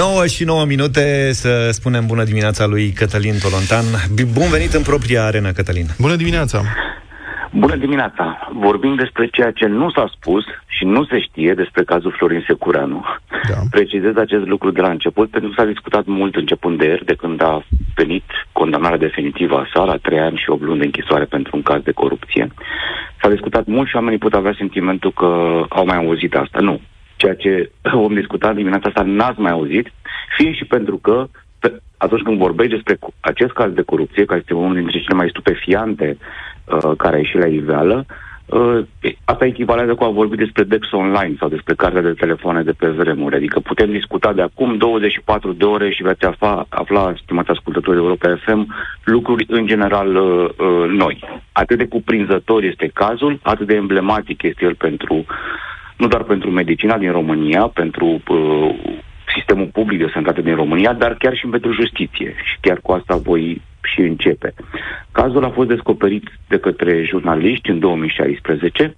[0.00, 3.84] 9 și 9 minute să spunem bună dimineața lui Cătălin Tolontan.
[4.36, 5.86] Bun venit în propria arenă, Cătălin.
[5.98, 6.58] Bună dimineața!
[7.50, 8.48] Bună dimineața!
[8.52, 13.04] Vorbim despre ceea ce nu s-a spus și nu se știe despre cazul Florin Secureanu.
[13.48, 13.58] Da.
[13.70, 17.14] Precizez acest lucru de la început pentru că s-a discutat mult începând de ieri, de
[17.14, 21.24] când a venit condamnarea definitivă a sa la 3 ani și 8 luni de închisoare
[21.24, 22.48] pentru un caz de corupție.
[23.20, 25.26] S-a discutat mult și oamenii pot avea sentimentul că
[25.68, 26.58] au mai auzit asta.
[26.60, 26.80] Nu
[27.20, 27.70] ceea ce
[28.04, 29.86] vom discuta dimineața asta n-ați mai auzit,
[30.36, 31.26] fie și pentru că
[31.60, 35.28] pe, atunci când vorbești despre acest caz de corupție, care este unul dintre cele mai
[35.28, 38.06] stupefiante uh, care a ieșit la iveală,
[38.46, 38.78] uh,
[39.24, 42.88] asta echivalează cu a vorbi despre Dex Online sau despre cartea de telefoane de pe
[42.88, 43.36] vremuri.
[43.36, 48.36] Adică putem discuta de acum 24 de ore și veți afla, afla stimați ascultători Europa
[48.44, 51.24] FM, lucruri în general uh, uh, noi.
[51.52, 55.26] Atât de cuprinzător este cazul, atât de emblematic este el pentru uh,
[56.00, 58.74] nu doar pentru medicina din România, pentru uh,
[59.36, 62.34] sistemul public de sănătate din România, dar chiar și pentru justiție.
[62.44, 64.54] Și chiar cu asta voi și începe.
[65.12, 68.96] Cazul a fost descoperit de către jurnaliști în 2016.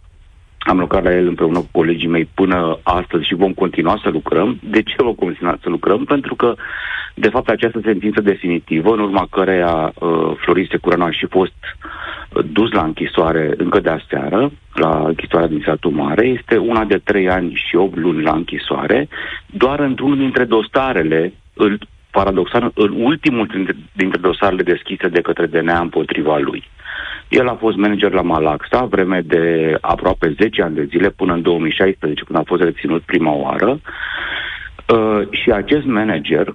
[0.65, 4.59] Am lucrat la el împreună cu colegii mei până astăzi și vom continua să lucrăm.
[4.63, 6.05] De ce vom continua să lucrăm?
[6.05, 6.55] Pentru că,
[7.15, 11.55] de fapt, această sentință definitivă, în urma căreia uh, Florin Securanu a și fost
[12.53, 17.29] dus la închisoare încă de aseară, la închisoarea din satul mare, este una de trei
[17.29, 19.09] ani și 8 luni la închisoare,
[19.47, 21.79] doar într-unul dintre dosarele, îl,
[22.11, 26.71] paradoxal, în ultimul dintre, dintre dosarele deschise de către DNA împotriva lui.
[27.29, 31.43] El a fost manager la Malaxa vreme de aproape 10 ani de zile, până în
[31.43, 33.81] 2016, când a fost reținut prima oară.
[34.93, 36.55] Uh, și acest manager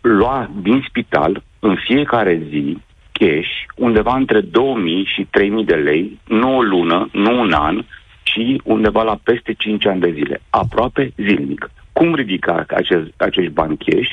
[0.00, 2.78] lua din spital în fiecare zi
[3.12, 7.84] cash undeva între 2000 și 3000 de lei, nu o lună, nu un an,
[8.22, 11.70] ci undeva la peste 5 ani de zile, aproape zilnic.
[11.92, 14.10] Cum ridica acest, acești bani cash,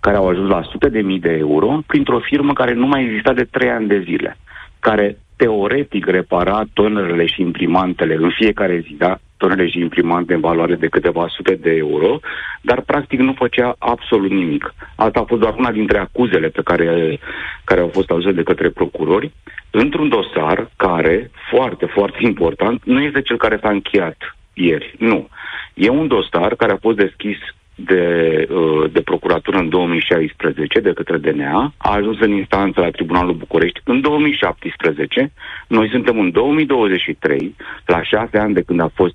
[0.00, 3.32] care au ajuns la sute de mii de euro, printr-o firmă care nu mai exista
[3.32, 4.36] de 3 ani de zile,
[4.80, 9.18] care teoretic repara tonerele și imprimantele în fiecare zi, da?
[9.42, 12.20] tonele și imprimante în valoare de câteva sute de euro,
[12.60, 14.74] dar practic nu făcea absolut nimic.
[14.96, 17.18] Asta a fost doar una dintre acuzele pe care,
[17.64, 19.32] care au fost auzite de către procurori,
[19.70, 24.94] într-un dosar care, foarte, foarte important, nu este cel care s-a încheiat ieri.
[24.98, 25.28] Nu.
[25.74, 27.36] E un dosar care a fost deschis
[27.74, 33.34] de, uh, de procuratură în 2016 de către DNA, a ajuns în instanță la Tribunalul
[33.34, 35.32] București în 2017,
[35.68, 37.56] noi suntem în 2023,
[37.86, 39.14] la șase ani de când a fost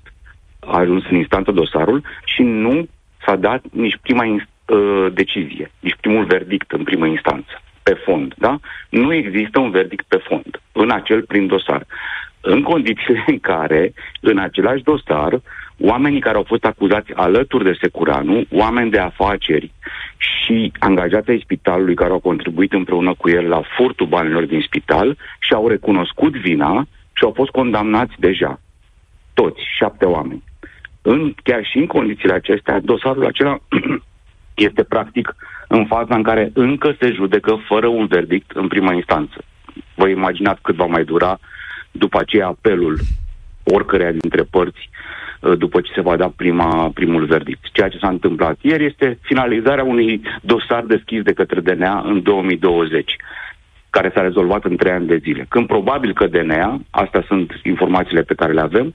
[0.60, 2.88] a ajuns în instanță dosarul și nu
[3.26, 8.58] s-a dat nici prima uh, decizie, nici primul verdict în primă instanță, pe fond, da?
[8.88, 11.86] Nu există un verdict pe fond în acel prim dosar.
[12.40, 15.40] În condițiile în care, în același dosar,
[15.80, 19.72] oamenii care au fost acuzați alături de Securanu, oameni de afaceri
[20.16, 25.16] și angajații ai spitalului care au contribuit împreună cu el la furtul banilor din spital
[25.38, 28.60] și au recunoscut vina și au fost condamnați deja.
[29.34, 30.42] Toți, șapte oameni
[31.02, 33.58] în, chiar și în condițiile acestea, dosarul acela
[34.68, 35.36] este practic
[35.68, 39.44] în faza în care încă se judecă fără un verdict în prima instanță.
[39.94, 41.38] Vă imaginați cât va mai dura
[41.90, 42.98] după aceea apelul
[43.64, 45.27] oricăreia dintre părți uh,
[45.58, 47.66] după ce se va da prima, primul verdict.
[47.72, 53.16] Ceea ce s-a întâmplat ieri este finalizarea unui dosar deschis de către DNA în 2020
[53.90, 55.46] care s-a rezolvat în trei ani de zile.
[55.48, 58.94] Când probabil că DNA, astea sunt informațiile pe care le avem,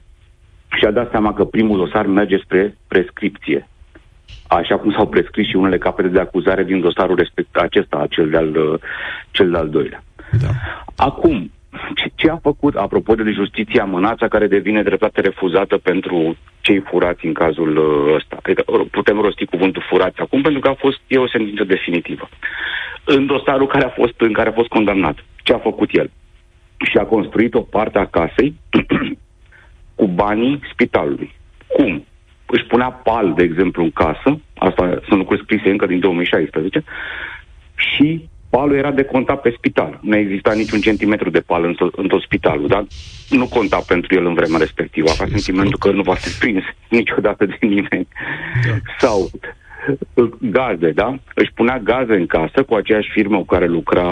[0.78, 3.68] și-a dat seama că primul dosar merge spre prescripție.
[4.46, 8.80] Așa cum s-au prescris și unele capete de acuzare din dosarul respect acesta, cel de-al,
[9.30, 10.02] cel de-al doilea.
[10.40, 10.48] Da.
[10.96, 11.50] Acum,
[11.94, 17.26] ce, ce a făcut, apropo de justiția amânața, care devine dreptate refuzată pentru cei furați
[17.26, 18.38] în cazul uh, ăsta?
[18.42, 22.28] Adică putem rosti cuvântul furați acum, pentru că a fost, e o sentință definitivă.
[23.04, 26.10] În dosarul care a fost, în care a fost condamnat, ce a făcut el?
[26.90, 28.54] Și a construit o parte a casei
[29.98, 31.34] cu banii spitalului.
[31.66, 32.04] Cum?
[32.46, 36.84] Își punea pal, de exemplu, în casă, asta sunt lucruri scrise încă din 2016,
[37.74, 39.98] și palul era de conta pe spital.
[40.02, 42.86] Nu exista niciun centimetru de pal în, tot, în tot spitalul, dar
[43.30, 45.10] nu conta pentru el în vremea respectivă.
[45.10, 46.64] Avea sentimentul că nu va fi prins
[46.98, 48.06] niciodată de nimeni.
[48.66, 48.74] Da.
[48.98, 49.30] Sau
[50.40, 51.18] gaze, da?
[51.34, 54.06] Își punea gaze în casă cu aceeași firmă cu care lucra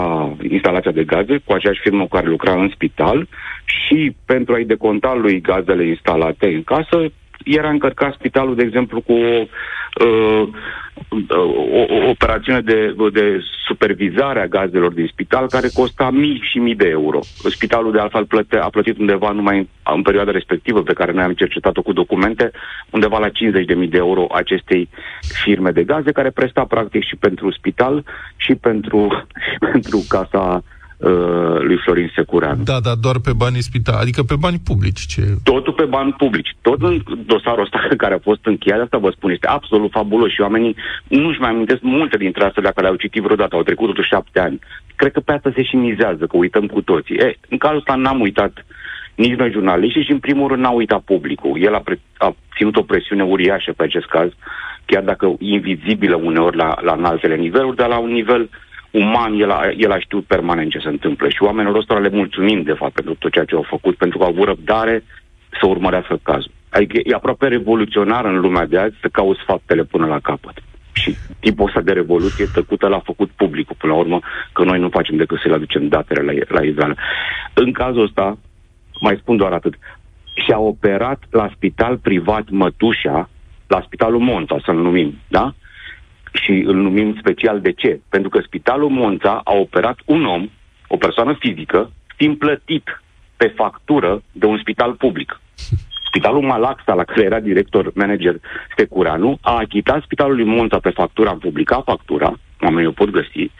[0.49, 3.27] instalația de gaze, cu aceeași firmă cu care lucra în spital
[3.65, 7.11] și pentru a-i deconta lui gazele instalate în casă,
[7.43, 9.47] era încărcat spitalul, de exemplu, cu o,
[10.05, 10.47] uh,
[11.29, 16.75] o, o operațiune de, de supervizare a gazelor din spital care costa mii și mii
[16.75, 17.19] de euro.
[17.49, 21.23] Spitalul, de altfel, plăte, a plătit undeva numai în, în perioada respectivă, pe care noi
[21.23, 22.51] am cercetat-o cu documente,
[22.89, 23.33] undeva la 50.000
[23.89, 24.89] de euro acestei
[25.43, 28.03] firme de gaze, care presta practic și pentru spital
[28.35, 30.63] și pentru, și pentru casa
[31.03, 32.63] uh, lui Florin Secureanu.
[32.63, 35.05] Da, da, doar pe banii spital, adică pe bani publici.
[35.05, 35.21] Ce...
[35.43, 36.55] Totul pe bani publici.
[36.61, 40.41] Tot în dosarul ăsta care a fost încheiat, asta vă spun, este absolut fabulos și
[40.41, 40.75] oamenii
[41.07, 44.59] nu-și mai amintesc multe dintre astea care le-au citit vreodată, au trecut totuși șapte ani.
[44.95, 47.15] Cred că pe asta se și mizează, că uităm cu toții.
[47.15, 48.65] E, în cazul ăsta n-am uitat
[49.15, 51.61] nici noi jurnaliștii și în primul rând n-a uitat publicul.
[51.61, 54.29] El a, pre- a ținut o presiune uriașă pe acest caz,
[54.85, 58.49] chiar dacă invizibilă uneori la, la înaltele niveluri, dar la un nivel uh,
[58.93, 62.61] uman, el a, el a știut permanent ce se întâmplă și oamenilor ăstora le mulțumim,
[62.61, 65.03] de fapt, pentru tot ceea ce au făcut, pentru că au avut răbdare
[65.59, 66.51] să urmărească cazul.
[66.69, 70.53] Adică e aproape revoluționar în lumea de azi să cauți faptele până la capăt.
[70.93, 74.19] Și tipul ăsta de revoluție tăcută l-a făcut publicul, până la urmă,
[74.53, 76.95] că noi nu facem decât să le aducem datele la, la iveală.
[77.53, 78.37] În cazul ăsta,
[78.99, 79.73] mai spun doar atât,
[80.45, 83.29] și-a operat la spital privat Mătușa,
[83.67, 85.53] la spitalul Monta, să-l numim, da?
[86.33, 87.99] Și îl numim special de ce?
[88.09, 90.49] Pentru că Spitalul Monța a operat un om,
[90.87, 93.01] o persoană fizică, fiind plătit
[93.37, 95.41] pe factură de un spital public.
[96.07, 98.35] Spitalul Malaxa, la care era director manager
[98.71, 103.51] Stecuranu, a achitat Spitalului Monța pe factura, am publicat factura, oamenii o pot găsi,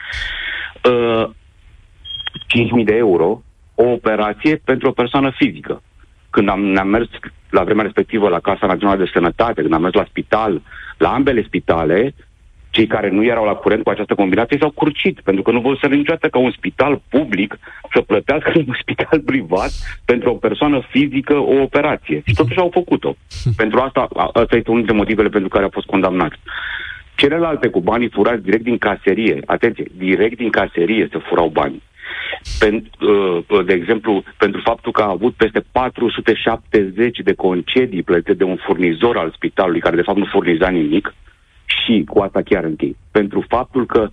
[0.89, 1.29] uh,
[2.47, 3.41] 5.000 de euro,
[3.75, 5.81] o operație pentru o persoană fizică.
[6.29, 7.07] Când am, ne-am mers
[7.49, 10.61] la vremea respectivă la Casa Națională de Sănătate, când am mers la spital,
[10.97, 12.13] la ambele spitale,
[12.75, 15.77] cei care nu erau la curent cu această combinație s-au curcit, pentru că nu vor
[15.77, 17.57] să niciodată ca un spital public
[17.93, 19.71] să plătească un spital privat
[20.05, 22.21] pentru o persoană fizică o operație.
[22.25, 23.15] Și totuși au făcut-o.
[23.61, 26.33] pentru asta, asta este unul dintre motivele pentru care a fost condamnat.
[27.15, 31.83] Celelalte cu banii furați direct din caserie, atenție, direct din caserie se furau banii.
[32.59, 38.43] Pen, uh, de exemplu, pentru faptul că a avut peste 470 de concedii plătite de
[38.43, 41.13] un furnizor al spitalului, care de fapt nu furniza nimic,
[41.83, 42.95] și cu asta chiar închei.
[43.11, 44.09] Pentru faptul că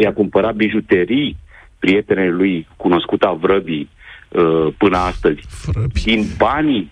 [0.00, 1.36] i-a cumpărat bijuterii
[1.78, 3.88] prietenei lui cunoscuta Vrăbii
[4.28, 6.02] uh, până astăzi, Vrăbi.
[6.04, 6.90] din banii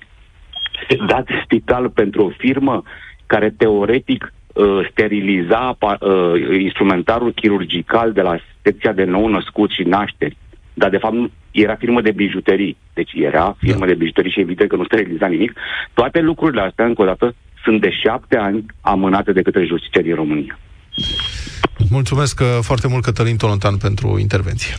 [1.06, 2.82] dați spital pentru o firmă
[3.26, 10.36] care teoretic uh, steriliza uh, instrumentarul chirurgical de la secția de nou născut și nașteri.
[10.74, 11.14] Dar de fapt
[11.50, 12.76] era firmă de bijuterii.
[12.94, 13.86] Deci era firmă da.
[13.86, 15.52] de bijuterii și evident că nu steriliza nimic.
[15.94, 17.34] Toate lucrurile astea, încă o dată,
[17.64, 20.58] sunt de șapte ani amânate de către justiția din România.
[21.90, 24.74] Mulțumesc uh, foarte mult, Cătălin Tolontan, pentru intervenție.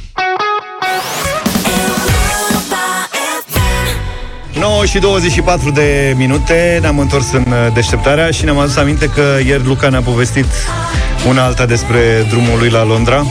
[4.60, 9.38] 9 și 24 de minute Ne-am întors în uh, deșteptarea Și ne-am adus aminte că
[9.46, 10.46] ieri Luca ne-a povestit
[11.28, 13.24] Una alta despre drumul lui la Londra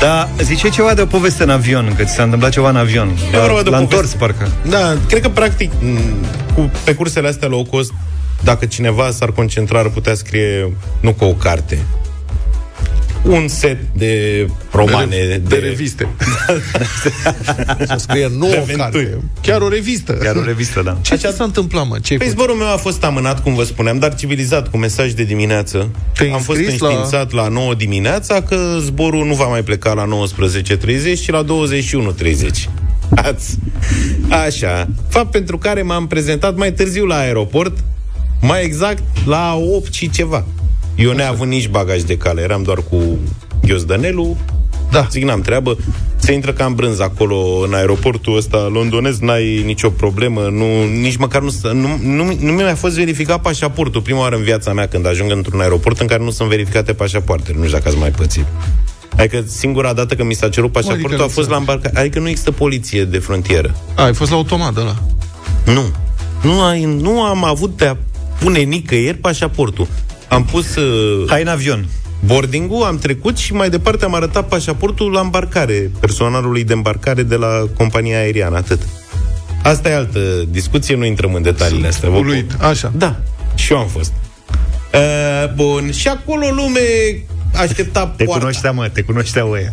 [0.00, 3.08] da, zice ceva de o poveste în avion, că ți s-a întâmplat ceva în avion.
[3.32, 4.48] La, la întors, parcă.
[4.68, 5.70] Da, cred că practic
[6.54, 7.92] cu, pe cursele astea low cost
[8.44, 11.78] dacă cineva s-ar concentra, ar putea scrie nu cu o carte,
[13.22, 16.08] un set de romane de, de, de reviste.
[17.86, 19.18] Să scrie nouă carte.
[19.40, 20.12] Chiar o revistă.
[20.12, 20.98] Chiar o revistă, da.
[21.02, 21.98] Ce, ce s-a întâmplat, mă?
[21.98, 25.24] Ce păi zborul meu a fost amânat, cum vă spuneam, dar civilizat, cu mesaj de
[25.24, 25.88] dimineață.
[26.16, 27.42] Te-ai Am fost înscris la- înștiințat la...
[27.42, 32.68] la 9 dimineața că zborul nu va mai pleca la 19.30, ci la 21.30.
[33.14, 33.58] Ați.
[34.28, 34.88] Așa.
[35.08, 37.78] Fapt pentru care m-am prezentat mai târziu la aeroport,
[38.42, 40.44] mai exact la 8 și ceva.
[40.96, 43.02] Eu neavând nici bagaj de cale, eram doar cu
[43.62, 44.36] Ghiozdănelu,
[44.90, 45.06] Da.
[45.10, 45.76] Zic, n-am treabă.
[46.16, 47.36] Se intră ca în brânz acolo
[47.66, 52.52] în aeroportul ăsta londonez, n-ai nicio problemă, nu, nici măcar nu, s- nu, nu, nu
[52.52, 54.00] mi-a fost verificat pașaportul.
[54.00, 57.56] Prima oară în viața mea când ajung într-un aeroport în care nu sunt verificate pașapoartele.
[57.58, 58.44] Nu știu dacă ați mai pățit.
[59.16, 61.98] Adică singura dată când mi s-a cerut pașaportul adică a nu fost la îmbarcare.
[61.98, 63.74] Adică nu există poliție de frontieră.
[63.94, 65.02] A, ai fost la automat, ăla.
[65.64, 65.82] Nu.
[66.42, 67.96] Nu, ai, nu am avut de a
[68.42, 69.86] pune nicăieri pașaportul.
[70.28, 70.74] Am pus...
[70.76, 71.86] Uh, Hai în avion.
[72.26, 77.34] boarding-ul, am trecut și mai departe am arătat pașaportul la îmbarcare, personalului de îmbarcare de
[77.36, 78.82] la compania aeriană, atât.
[79.62, 80.18] Asta e altă
[80.50, 82.08] discuție, nu intrăm în detaliile astea.
[82.10, 82.52] Vă- Uluit.
[82.60, 82.92] Așa.
[82.96, 83.16] Da,
[83.54, 84.12] și eu am fost.
[84.94, 86.80] Uh, bun, și acolo lume
[87.54, 88.44] aștepta Te poarta.
[88.44, 89.72] cunoștea, mă, te cunoștea oia.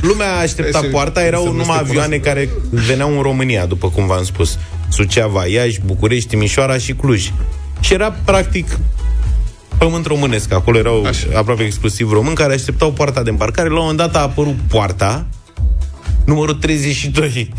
[0.00, 3.66] Lumea aștepta Hai să- poarta, să erau nu numai se avioane care veneau în România,
[3.66, 4.58] după cum v-am spus.
[4.88, 7.30] Suceava, Iași, București, Timișoara și Cluj.
[7.84, 8.78] Și era practic
[9.78, 10.52] pământ românesc.
[10.52, 11.26] Acolo erau Așa.
[11.34, 13.68] aproape exclusiv români care așteptau poarta de îmbarcare.
[13.68, 15.26] La un moment dat a apărut poarta
[16.24, 17.52] numărul 32.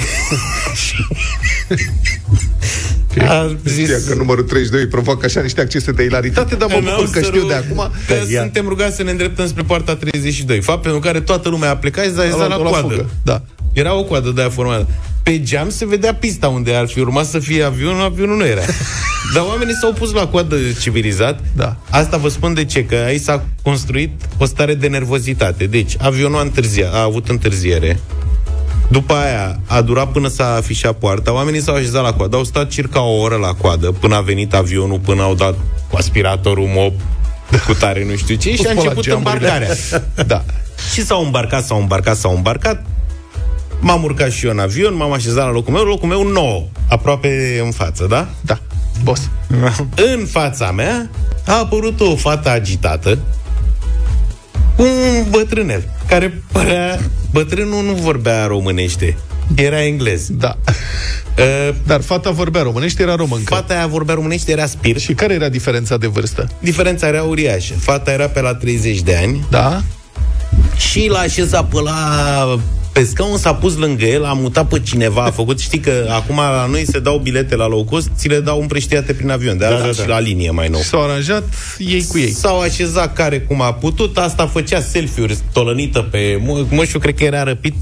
[3.27, 7.09] a zis, Știa că numărul 32 provoacă așa niște accese de hilaritate, dar mă bucur
[7.09, 7.91] că știu de acum.
[8.07, 8.41] că ia.
[8.41, 10.61] suntem rugați să ne îndreptăm spre poarta 32.
[10.61, 12.87] Fapt pentru care toată lumea a plecat și s-a A luat- la a luat coadă.
[12.93, 13.09] fugă.
[13.23, 13.41] Da.
[13.75, 14.87] Era o coadă de aia formată.
[15.23, 18.61] Pe geam se vedea pista unde ar fi urmat să fie avionul, avionul nu era.
[19.33, 21.39] Dar oamenii s-au pus la coadă civilizat.
[21.55, 21.75] Da.
[21.89, 25.65] Asta vă spun de ce, că aici s-a construit o stare de nervozitate.
[25.65, 27.99] Deci, avionul a, întârzia, a avut întârziere.
[28.87, 32.69] După aia a durat până s-a afișat poarta, oamenii s-au așezat la coadă, au stat
[32.69, 35.55] circa o oră la coadă, până a venit avionul, până au dat
[35.89, 36.93] cu aspiratorul mop,
[37.65, 39.31] cu tare nu știu ce, și a spălat început geamurile.
[39.31, 39.75] îmbarcarea.
[40.27, 40.43] Da.
[40.93, 42.85] Și s-au îmbarcat, s-au îmbarcat, s-au îmbarcat.
[43.85, 47.61] M-am urcat și eu în avion, m-am așezat la locul meu, locul meu nou, aproape
[47.63, 48.27] în față, da?
[48.41, 48.59] Da.
[49.03, 49.29] Boss.
[50.13, 51.09] În fața mea
[51.45, 53.17] a apărut o fată agitată
[54.75, 56.99] cu un bătrânel, care părea...
[57.31, 59.17] Bătrânul nu vorbea românește,
[59.55, 60.27] era englez.
[60.31, 60.57] Da.
[61.37, 63.53] Uh, Dar fata vorbea românește, era româncă.
[63.53, 65.01] fata aia vorbea românește, era spirit.
[65.01, 66.47] Și care era diferența de vârstă?
[66.59, 67.73] Diferența era uriașă.
[67.79, 69.81] Fata era pe la 30 de ani Da?
[70.77, 72.59] și l-a așezat pe la
[72.95, 76.35] pe scaun s-a pus lângă el, a mutat pe cineva, a făcut, știi că acum
[76.35, 79.65] la noi se dau bilete la low cost, ți le dau împrăștiate prin avion, de
[79.69, 80.79] da, da, și la linie mai nou.
[80.81, 81.43] S-au aranjat
[81.77, 82.31] ei cu ei.
[82.31, 86.39] S-au așezat care cum a putut, asta făcea selfie-uri tolănită pe...
[86.45, 87.73] Mă, mă știu, cred că era răpit.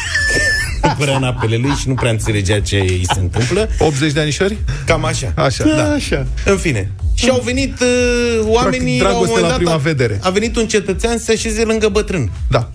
[0.82, 3.68] nu prea în apele lui și nu prea înțelegea ce îi se întâmplă.
[3.78, 4.56] 80 de anișori?
[4.86, 5.32] Cam așa.
[5.36, 5.92] Așa, da.
[5.92, 6.26] Așa.
[6.44, 6.90] În fine.
[7.14, 10.18] Și au venit uh, oamenii Practic, la un dragoste moment la dat, prima a- vedere.
[10.22, 12.70] A venit un cetățean să se așeze lângă bătrân Da.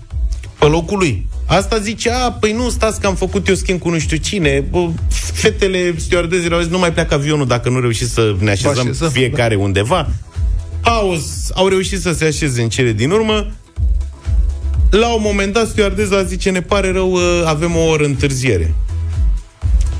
[0.58, 1.26] pe locul lui.
[1.48, 4.64] Asta zicea, păi nu, stați că am făcut eu schimb cu nu știu cine.
[4.70, 4.88] Bă,
[5.32, 9.10] fetele stewardezele au zis, nu mai pleacă avionul dacă nu reușiți să ne așezăm, așezăm,
[9.10, 10.08] fiecare undeva.
[10.80, 11.20] Au,
[11.54, 13.46] au reușit să se așeze în cele din urmă.
[14.90, 18.74] La un moment dat, stewardeza zice, ne pare rău, ă, avem o oră întârziere.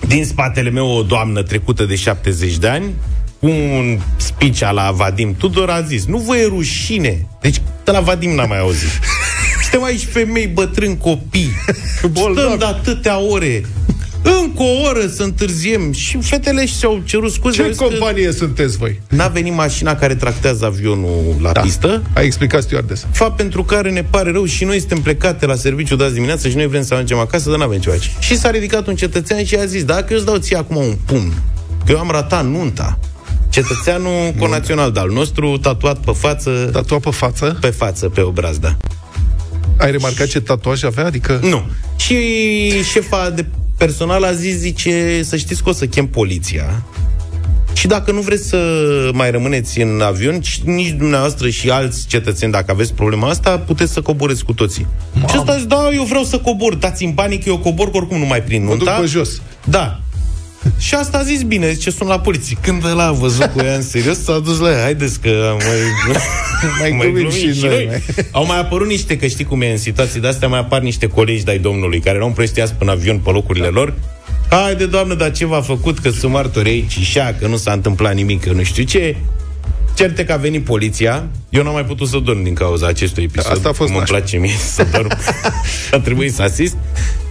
[0.07, 2.95] Din spatele meu o doamnă trecută de 70 de ani,
[3.41, 7.27] cu un speech la Vadim Tudor, a zis, nu vă e rușine.
[7.41, 8.89] Deci, de la Vadim n-am mai auzit.
[9.71, 11.51] Suntem aici femei, bătrâni, copii.
[12.15, 13.65] Stăm de atâtea ore.
[14.23, 15.93] Încă o oră să întârziem.
[15.93, 17.61] Și fetele și-au cerut scuze.
[17.61, 19.01] au Ce zis că companie sunteți voi?
[19.09, 21.61] N-a venit mașina care tractează avionul la Da.
[21.61, 22.03] pistă.
[22.13, 23.07] A explicat stewardesa.
[23.13, 26.49] Fapt pentru care ne pare rău și noi suntem plecate la serviciu de azi dimineață
[26.49, 28.11] și noi vrem să ajungem acasă, dar n-avem ce face.
[28.19, 30.95] Și s-a ridicat un cetățean și a zis, dacă eu îți dau ție acum un
[31.07, 31.33] pumn,
[31.85, 32.99] că eu am ratat nunta,
[33.51, 37.57] cetățeanul conațional de al nostru, tatuat pe față, Tatuat pe față?
[37.61, 38.77] pe față, pe obraz, da.
[39.79, 41.05] Ai remarcat ce tatuaj avea?
[41.05, 41.41] Adică...
[41.43, 41.63] Nu.
[41.97, 42.15] Și
[42.83, 46.83] șefa de personal a zis, zice, să știți că o să chem poliția.
[47.73, 48.59] Și dacă nu vreți să
[49.13, 53.93] mai rămâneți în avion, ci- nici dumneavoastră și alți cetățeni, dacă aveți problema asta, puteți
[53.93, 54.87] să coboreți cu toții.
[55.29, 57.97] Și ăsta a zis, da, eu vreau să cobor, dați-mi banii că eu cobor, că
[57.97, 59.01] oricum nu mai prind Mă duc nunta.
[59.01, 59.43] pe jos.
[59.65, 60.01] Da.
[60.79, 62.57] Și asta a zis bine, zice, sun la poliție.
[62.63, 64.83] Când ăla a văzut cu ea în serios, s-a dus la ea.
[64.83, 65.77] Haideți că am mai,
[66.97, 68.27] Mai glumim și noi, mai.
[68.31, 71.45] Au mai apărut niște, că știi cum e în situații de-astea, mai apar niște colegi
[71.45, 73.95] de-ai domnului, care erau împrăștiați până avion pe locurile lor.
[74.51, 75.99] Haide, doamnă, dar ce v-a făcut?
[75.99, 79.17] Că sunt martori aici și șa, că nu s-a întâmplat nimic, că nu știu ce.
[79.95, 81.29] Certe că a venit poliția.
[81.49, 83.53] Eu n-am mai putut să dorm din cauza acestui episod.
[83.53, 84.17] Asta a fost cum îmi nașpa.
[84.17, 85.09] place mie să dorm.
[85.93, 86.77] a trebuit să asist.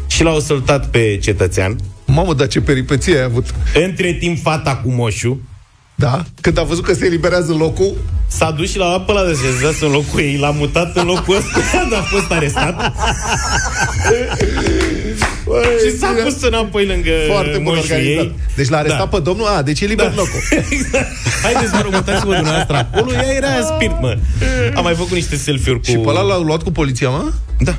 [0.08, 1.78] Și l-au săltat pe cetățean.
[2.18, 3.46] Mamă, dar ce peripeție ai avut.
[3.88, 5.40] Între timp, fata cu moșu
[5.96, 6.24] Da?
[6.42, 7.98] Când a văzut că se eliberează locul,
[8.28, 10.38] s-a dus și l-a luat pe ăla de sezat în locul ei.
[10.38, 12.94] L-a mutat în locul ăsta, dar a fost arestat.
[15.86, 18.24] și s-a pus înapoi lângă foarte bun moșul organizat.
[18.24, 18.36] ei.
[18.56, 19.18] Deci l-a arestat Da.
[19.18, 20.42] pe domnul, a, deci e liber locul.
[20.70, 21.08] exact.
[21.44, 23.14] Haideți, vă rog, uitați-vă dumneavoastră acolo.
[23.14, 24.18] Ea era spirit, mă.
[24.76, 25.86] Am mai făcut niște selfie-uri cu...
[25.90, 27.32] Și pe ăla l-au luat cu poliția, mă?
[27.60, 27.78] Da.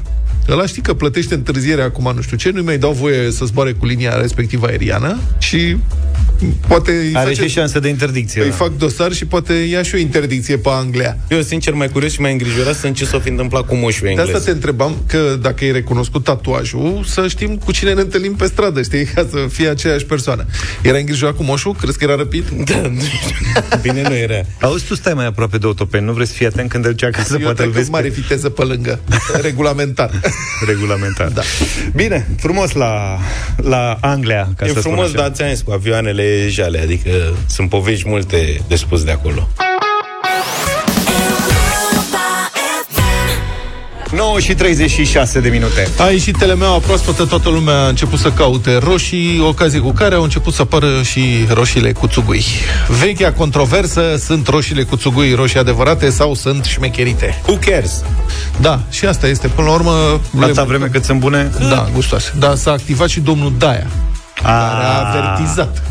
[0.48, 3.72] Ăla știi că plătește întârziere acum, nu știu ce, nu-i mai dau voie să zboare
[3.72, 5.76] cu linia respectivă aeriană și
[6.68, 8.42] poate îi, Are face, și șanse de interdicție.
[8.42, 8.54] îi da.
[8.54, 11.16] fac dosar și poate ia și o interdicție pe Anglia.
[11.28, 14.08] Eu, sincer, mai curios și mai îngrijorat sunt ce s-o fi întâmplat cu moșul De
[14.08, 14.26] englez.
[14.28, 18.46] asta te întrebam că dacă e recunoscut tatuajul, să știm cu cine ne întâlnim pe
[18.46, 20.46] stradă, știi, ca să fie aceeași persoană.
[20.82, 21.74] Era îngrijorat cu moșul?
[21.74, 22.48] Crezi că era răpit?
[22.48, 23.36] Da, nu știu.
[23.82, 24.40] Bine nu era.
[24.60, 27.06] Auzi, tu stai mai aproape de autopen, nu vrei să fii atent când îl duce
[27.06, 29.00] acasă, Eu poate îl trec vezi cu mare viteză pe lângă.
[29.42, 30.10] Regulamentar.
[30.66, 31.28] regulamentar.
[31.28, 31.42] Da.
[31.94, 33.18] Bine, frumos la,
[33.56, 35.32] la Anglia, ca e să frumos, spun dar așa.
[35.34, 37.10] ți-am zis, cu avioanele jale, adică
[37.48, 39.48] sunt povești multe de spus de acolo.
[44.12, 45.88] 9 și 36 de minute.
[45.98, 50.22] A ieșit telemeaua proaspătă, toată lumea a început să caute roșii, ocazie cu care au
[50.22, 52.44] început să apară și roșiile cu țugui.
[53.00, 57.40] Vechea controversă, sunt roșiile cu țugui roșii adevărate sau sunt șmecherite?
[57.46, 58.04] Who cares?
[58.60, 60.20] Da, și asta este, până la urmă...
[60.40, 61.50] Atâta vreme cât sunt bune?
[61.68, 62.32] Da, gustoase.
[62.38, 63.86] Dar s-a activat și domnul Daia,
[64.42, 65.82] care a avertizat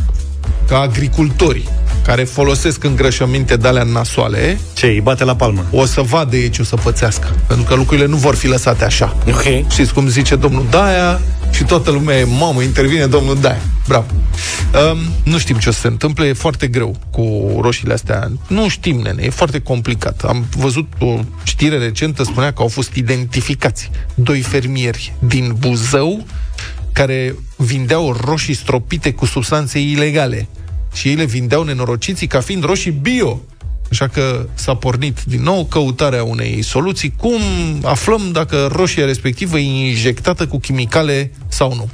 [0.68, 1.68] ca agricultorii
[2.03, 5.65] care folosesc îngrășăminte de alea nasoale, Ce, îi bate la palmă?
[5.72, 7.36] o să vadă ei ce o să pățească.
[7.47, 9.18] Pentru că lucrurile nu vor fi lăsate așa.
[9.28, 9.72] Ok.
[9.72, 13.61] Știți cum zice domnul Daia și toată lumea e, mamă, intervine domnul Daia.
[13.88, 14.05] Bravo.
[14.91, 18.32] Um, nu știm ce o să se întâmple, e foarte greu cu roșiile astea.
[18.47, 20.24] Nu știm, nene, e foarte complicat.
[20.28, 26.26] Am văzut o știre recentă, spunea că au fost identificați doi fermieri din Buzău
[26.91, 30.47] care vindeau roșii stropite cu substanțe ilegale.
[30.97, 33.41] Și ei le vindeau nenorociții ca fiind roșii bio.
[33.91, 37.13] Așa că s-a pornit din nou căutarea unei soluții.
[37.17, 37.41] Cum
[37.83, 41.89] aflăm dacă roșia respectivă e injectată cu chimicale sau nu?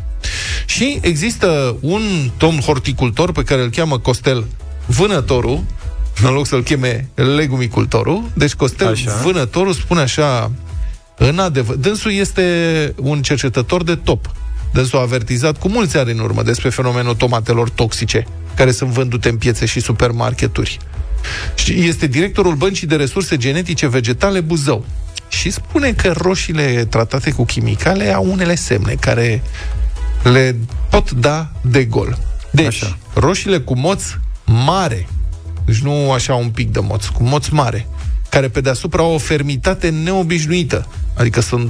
[0.66, 2.02] Și există un
[2.38, 4.46] domn horticultor pe care îl cheamă Costel
[4.86, 5.64] Vânătorul,
[6.24, 8.24] în loc să-l cheme legumicultorul.
[8.34, 9.12] Deci Costel Așa.
[9.12, 9.22] așa.
[9.22, 10.52] Vânătorul spune așa,
[11.18, 14.32] în adevăr, dânsul este un cercetător de top.
[14.74, 19.30] Dânsul a avertizat cu mulți ani în urmă despre fenomenul tomatelor toxice, care sunt vândute
[19.30, 20.80] în piețe și supermarketuri.
[21.56, 24.86] Și este directorul Băncii de Resurse Genetice Vegetale Buzău.
[25.28, 29.42] Și spune că roșiile tratate cu chimicale au unele semne care
[30.24, 30.56] le
[30.90, 32.18] pot da de gol.
[32.52, 32.98] Deci, așa.
[33.14, 34.04] roșiile cu moț
[34.46, 35.08] mare,
[35.66, 37.88] deci nu așa un pic de moț, cu moț mare,
[38.30, 41.70] care pe deasupra au o fermitate neobișnuită, adică sunt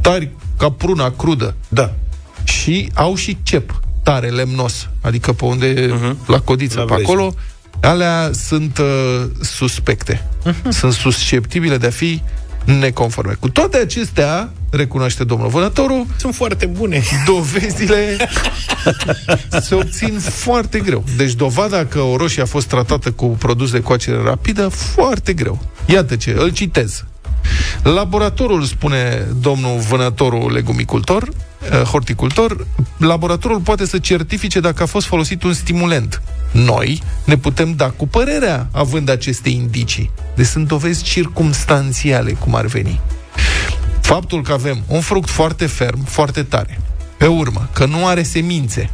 [0.00, 1.54] tari ca pruna crudă.
[1.68, 1.94] Da.
[2.46, 6.26] Și au și cep tare, lemnos, adică pe unde, uh-huh.
[6.26, 7.10] la codiță, La pe vrejă.
[7.10, 7.34] acolo,
[7.80, 10.26] alea sunt uh, suspecte.
[10.46, 10.68] Uh-huh.
[10.68, 12.22] Sunt susceptibile de a fi
[12.64, 13.36] neconforme.
[13.40, 17.02] Cu toate acestea, recunoaște domnul vânătorul, Sunt foarte bune.
[17.26, 18.16] dovezile
[19.66, 21.04] se obțin foarte greu.
[21.16, 25.58] Deci dovada că o roșie a fost tratată cu produs de coacere rapidă, foarte greu.
[25.86, 27.04] Iată ce, îl citez.
[27.82, 31.34] Laboratorul, spune domnul vânătorul legumicultor, eh,
[31.84, 32.66] horticultor,
[32.98, 36.22] laboratorul poate să certifice dacă a fost folosit un stimulant.
[36.52, 40.10] Noi ne putem da cu părerea având aceste indicii.
[40.34, 43.00] Deci sunt dovezi circumstanțiale, cum ar veni.
[44.00, 46.80] Faptul că avem un fruct foarte ferm, foarte tare,
[47.16, 48.90] pe urmă, că nu are semințe,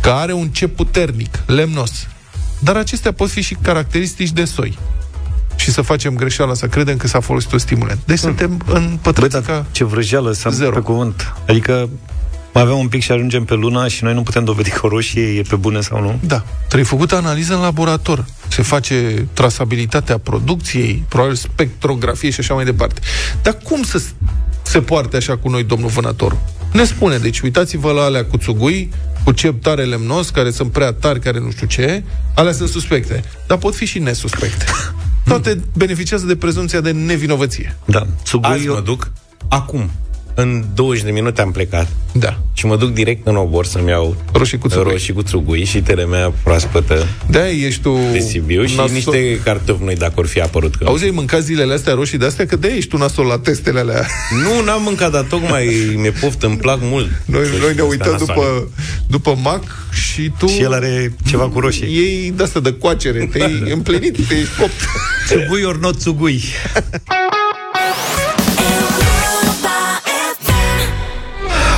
[0.00, 2.06] că are un cep puternic, lemnos,
[2.58, 4.78] dar acestea pot fi și caracteristici de soi.
[5.58, 7.98] Și să facem greșeala să credem că s-a folosit un stimulant.
[8.04, 9.66] Deci suntem în pătrățica...
[9.70, 10.70] Ce vrăjeală să Zero.
[10.70, 11.34] pe cuvânt.
[11.48, 11.88] Adică
[12.52, 14.88] mai avem un pic și ajungem pe lună și noi nu putem dovedi că o
[14.88, 16.18] roșie e pe bune sau nu.
[16.26, 18.24] Da, trebuie făcută analiză în laborator.
[18.48, 23.00] Se face trasabilitatea producției, probabil spectrografie și așa mai departe.
[23.42, 24.14] Dar cum să s-
[24.62, 26.36] se poarte așa cu noi, domnul vânător?
[26.72, 28.90] Ne spune, deci uitați-vă la alea cu țugui,
[29.24, 32.02] cu cep tare lemnos, care sunt prea tari, care nu știu ce,
[32.34, 34.64] alea sunt suspecte, dar pot fi și nesuspecte.
[35.28, 37.76] Toate beneficiază de prezumția de nevinovăție.
[37.84, 38.06] Da.
[38.40, 39.10] Azi mă duc,
[39.48, 39.90] acum,
[40.40, 41.88] în 20 de minute am plecat.
[42.12, 42.38] Da.
[42.52, 45.80] Și mă duc direct în obor să-mi iau roșii cu țugui, roșii cu țugui și
[45.80, 47.98] telemea proaspătă Da, ești tu...
[48.12, 50.74] de Sibiu și nasol- niște cartofi noi dacă or fi apărut.
[50.74, 50.84] Că...
[50.88, 52.46] Auzi, ai mâncat zilele astea roșii de astea?
[52.46, 54.06] Că de ești tu nasol la testele alea.
[54.42, 57.08] Nu, n-am mâncat, dar tocmai mi-e poftă, îmi plac mult.
[57.24, 58.68] Noi, noi ne uităm Astea după,
[59.08, 59.62] după Mac
[59.92, 60.46] și tu...
[60.46, 61.86] Și el are ceva cu roșii.
[61.86, 64.72] Ei de asta de coacere, te-ai împlinit, te-ai copt.
[65.26, 66.42] Țugui ori not țugui.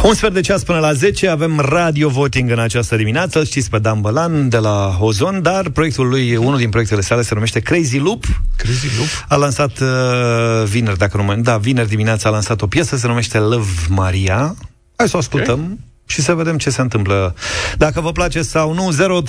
[0.05, 3.39] Un sfert de ceas până la 10 avem radio voting în această dimineață.
[3.39, 7.23] Îl știți pe Dan Bălan de la Ozon, dar proiectul lui, unul din proiectele sale
[7.23, 8.25] se numește Crazy Loop.
[8.57, 9.09] Crazy Loop?
[9.29, 9.89] A lansat uh,
[10.65, 11.35] vineri, dacă nu mă...
[11.35, 14.57] Da, vineri dimineața a lansat o piesă, se numește Love Maria.
[14.97, 15.61] Hai să o ascultăm.
[15.61, 15.79] Okay.
[16.07, 17.35] Și să vedem ce se întâmplă.
[17.77, 18.89] Dacă vă place sau nu,
[19.23, 19.29] 0372069599.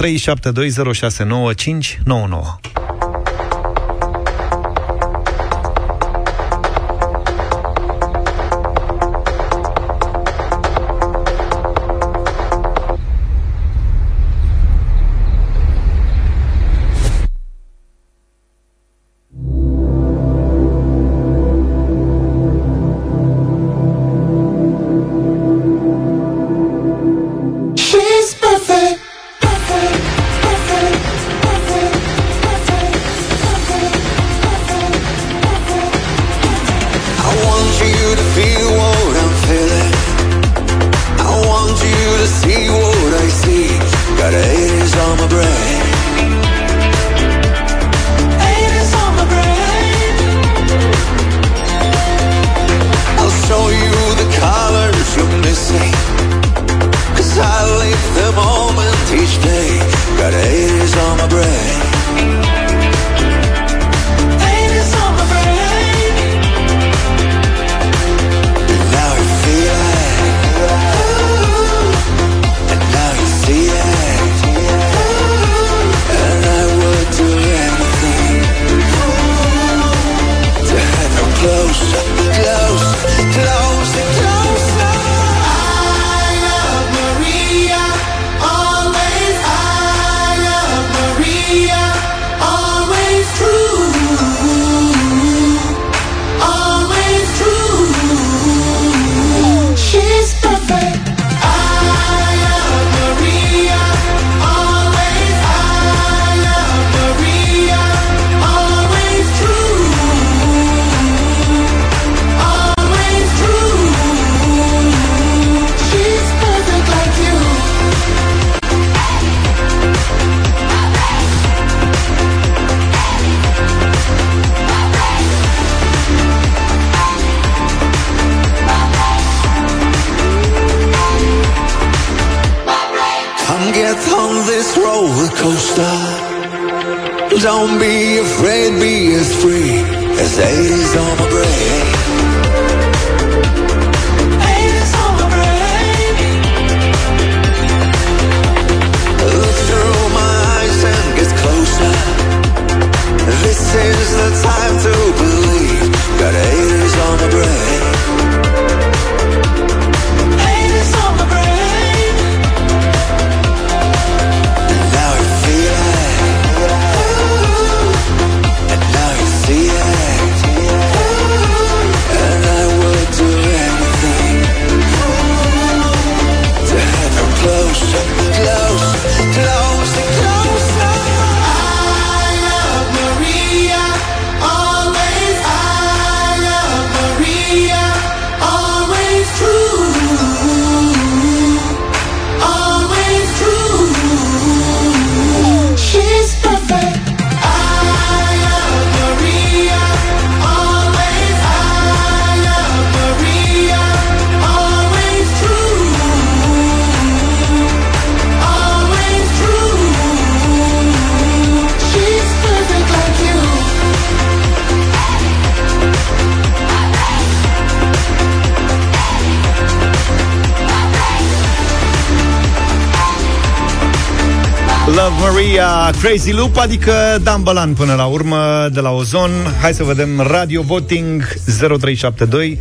[226.02, 226.91] Crazy Loop, adică
[227.23, 229.30] Dan Bălan până la urmă, de la Ozon.
[229.61, 232.60] Hai să vedem Radio Voting 0372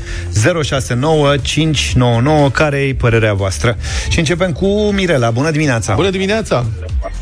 [0.63, 2.49] 069 599.
[2.49, 3.77] Care e părerea voastră?
[4.09, 5.31] Și începem cu Mirela.
[5.31, 5.95] Bună dimineața!
[5.95, 6.65] Bună dimineața!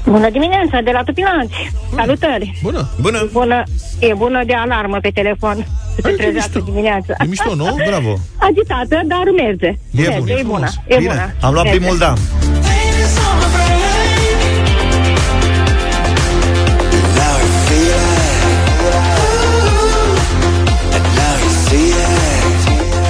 [0.04, 1.70] Bună dimineața, de la Tupilanți.
[1.96, 2.58] Salutări.
[2.62, 2.88] Bună.
[3.00, 3.28] Bună.
[3.32, 3.62] Bună.
[3.98, 5.66] E bună de alarmă pe telefon.
[5.94, 7.14] Să te trezească dimineața.
[7.18, 7.76] E mișto, nu?
[7.86, 8.18] Bravo.
[8.36, 9.66] Agitată, dar merge.
[9.66, 9.78] E
[10.08, 10.28] merge, bun.
[10.38, 10.68] e bună.
[10.86, 11.34] E Bine, bună.
[11.40, 11.78] am luat Merge.
[11.78, 12.12] primul da.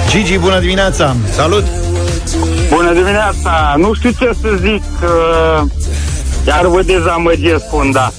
[0.09, 1.15] Gigi, bună dimineața!
[1.31, 1.63] Salut!
[2.69, 3.75] Bună dimineața!
[3.77, 5.69] Nu știu ce să zic, uh,
[6.47, 8.11] iar vă dezamăgesc spun da.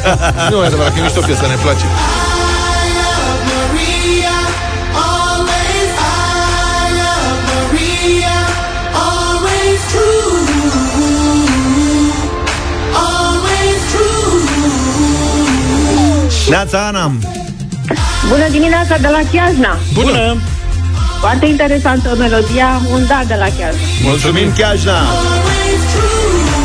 [0.50, 1.84] nu e adevărat că e mișto piesa, ne place.
[16.48, 17.12] Neața, Ana!
[18.28, 19.76] Bună dimineața de la Chiajna.
[19.94, 20.36] Bună!
[21.20, 23.80] Foarte interesantă melodia, un da de la Chiajna.
[24.02, 24.98] Mulțumim, Chiajna!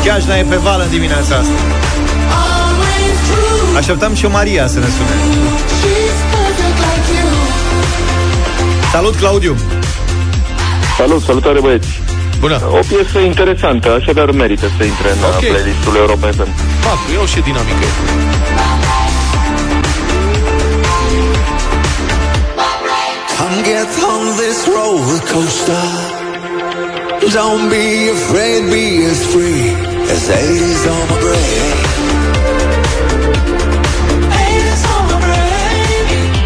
[0.04, 1.58] Chiajna e pe val în dimineața asta.
[3.76, 5.14] Așteptăm și o Maria să ne sune.
[8.92, 9.56] Salut, Claudiu!
[10.96, 12.00] Salut, salutare băieți!
[12.40, 12.60] Bună!
[12.70, 15.36] O piesă interesantă, așadar merită să intre în Ok.
[15.36, 15.48] okay.
[15.48, 16.50] playlistul Europa FM.
[16.84, 17.86] 4, iau și dinamică.
[23.54, 25.86] Come get on this roller coaster.
[27.30, 29.70] Don't be afraid, be as free
[30.12, 31.62] as Hades on my brain.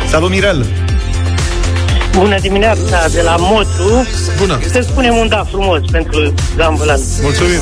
[0.09, 0.67] Salut, Mirel!
[2.19, 4.07] Bună dimineața de la Motru.
[4.39, 4.59] Bună.
[4.71, 7.01] Să spunem un da frumos pentru Gambulan.
[7.23, 7.61] Mulțumim!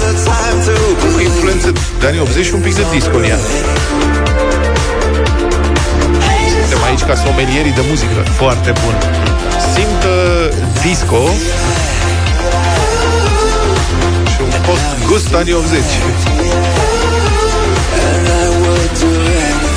[1.16, 3.38] O influență de anii 80 și un pic de disco în ea.
[6.60, 8.20] Suntem aici ca somelierii de muzică.
[8.30, 8.94] Foarte bun.
[9.76, 11.22] Simt uh, disco
[14.32, 15.80] și un post gust anii 80.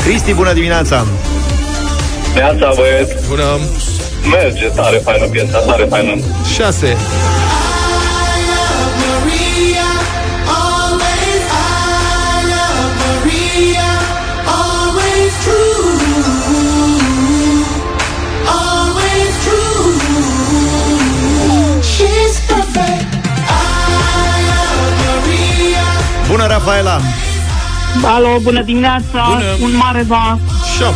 [0.03, 1.05] Cristi, bună dimineața!
[2.33, 3.27] Neața, băieți!
[3.27, 3.59] Bună!
[4.31, 6.15] Merge, tare faină piesa, tare faină.
[6.55, 6.97] 6.
[26.59, 26.99] Rafaela!
[28.03, 29.55] Alo, bună dimineața, Bună.
[29.61, 30.37] un mare da.
[30.77, 30.93] 7.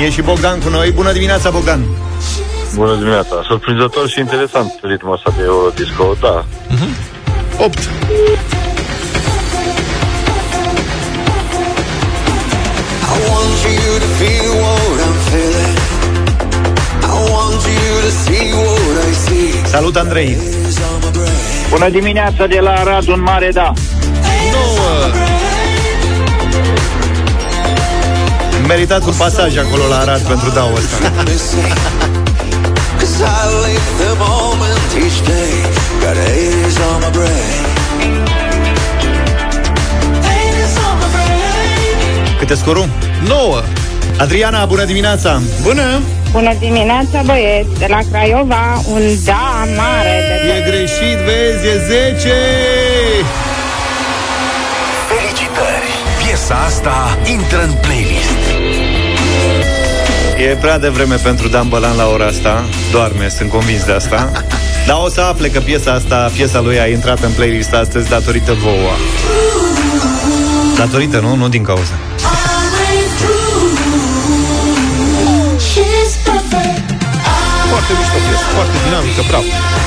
[0.00, 0.90] E și Bogdan cu noi.
[0.90, 1.80] Bună dimineața, Bogdan!
[2.76, 3.42] Bună dimineața!
[3.48, 6.44] Surprinzător și interesant ritmul ăsta de Eurodisco, da.
[7.58, 7.78] 8.
[13.12, 15.76] I want you to feel what I'm feeling.
[17.02, 19.66] I want you to see what I see.
[19.66, 20.36] Salut, Andrei!
[21.70, 23.72] Bună dimineața de la Arad, un mare da.
[28.66, 30.96] Meritați un pasaj acolo la Arad pentru daul ăsta.
[33.16, 35.52] Cause I live the moment each day.
[36.04, 37.62] Got haters on my brain.
[42.38, 42.88] Câte scorul?
[43.28, 43.62] 9.
[44.18, 45.40] Adriana, bună dimineața!
[45.62, 46.00] Bună!
[46.32, 52.28] Bună dimineața, băieți, de la Craiova, un da mare de E greșit, vezi, e 10!
[55.08, 55.90] Felicitări!
[56.24, 58.95] Piesa asta intră în playlist.
[60.36, 64.32] E prea devreme pentru Dan Bălan la ora asta Doarme, sunt convins de asta
[64.86, 68.52] Dar o să afle că piesa asta, piesa lui a intrat în playlist astăzi datorită
[68.52, 68.92] vouă
[70.76, 71.34] Datorită, nu?
[71.34, 71.98] Nu din cauza
[77.70, 79.85] Foarte mișto piesă, foarte dinamică, bravo.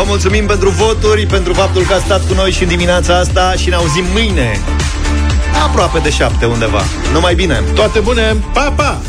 [0.00, 3.52] Vă mulțumim pentru voturi, pentru faptul că ați stat cu noi și în dimineața asta
[3.52, 4.60] și ne auzim mâine
[5.62, 6.82] Aproape de șapte undeva
[7.12, 7.62] Numai bine!
[7.74, 8.36] Toate bune!
[8.52, 9.00] Pa, pa!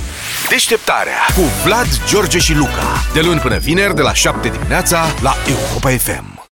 [0.50, 3.04] Deșteptarea cu Vlad, George și Luca.
[3.14, 6.31] De luni până vineri, de la 7 dimineața, la Europa FM.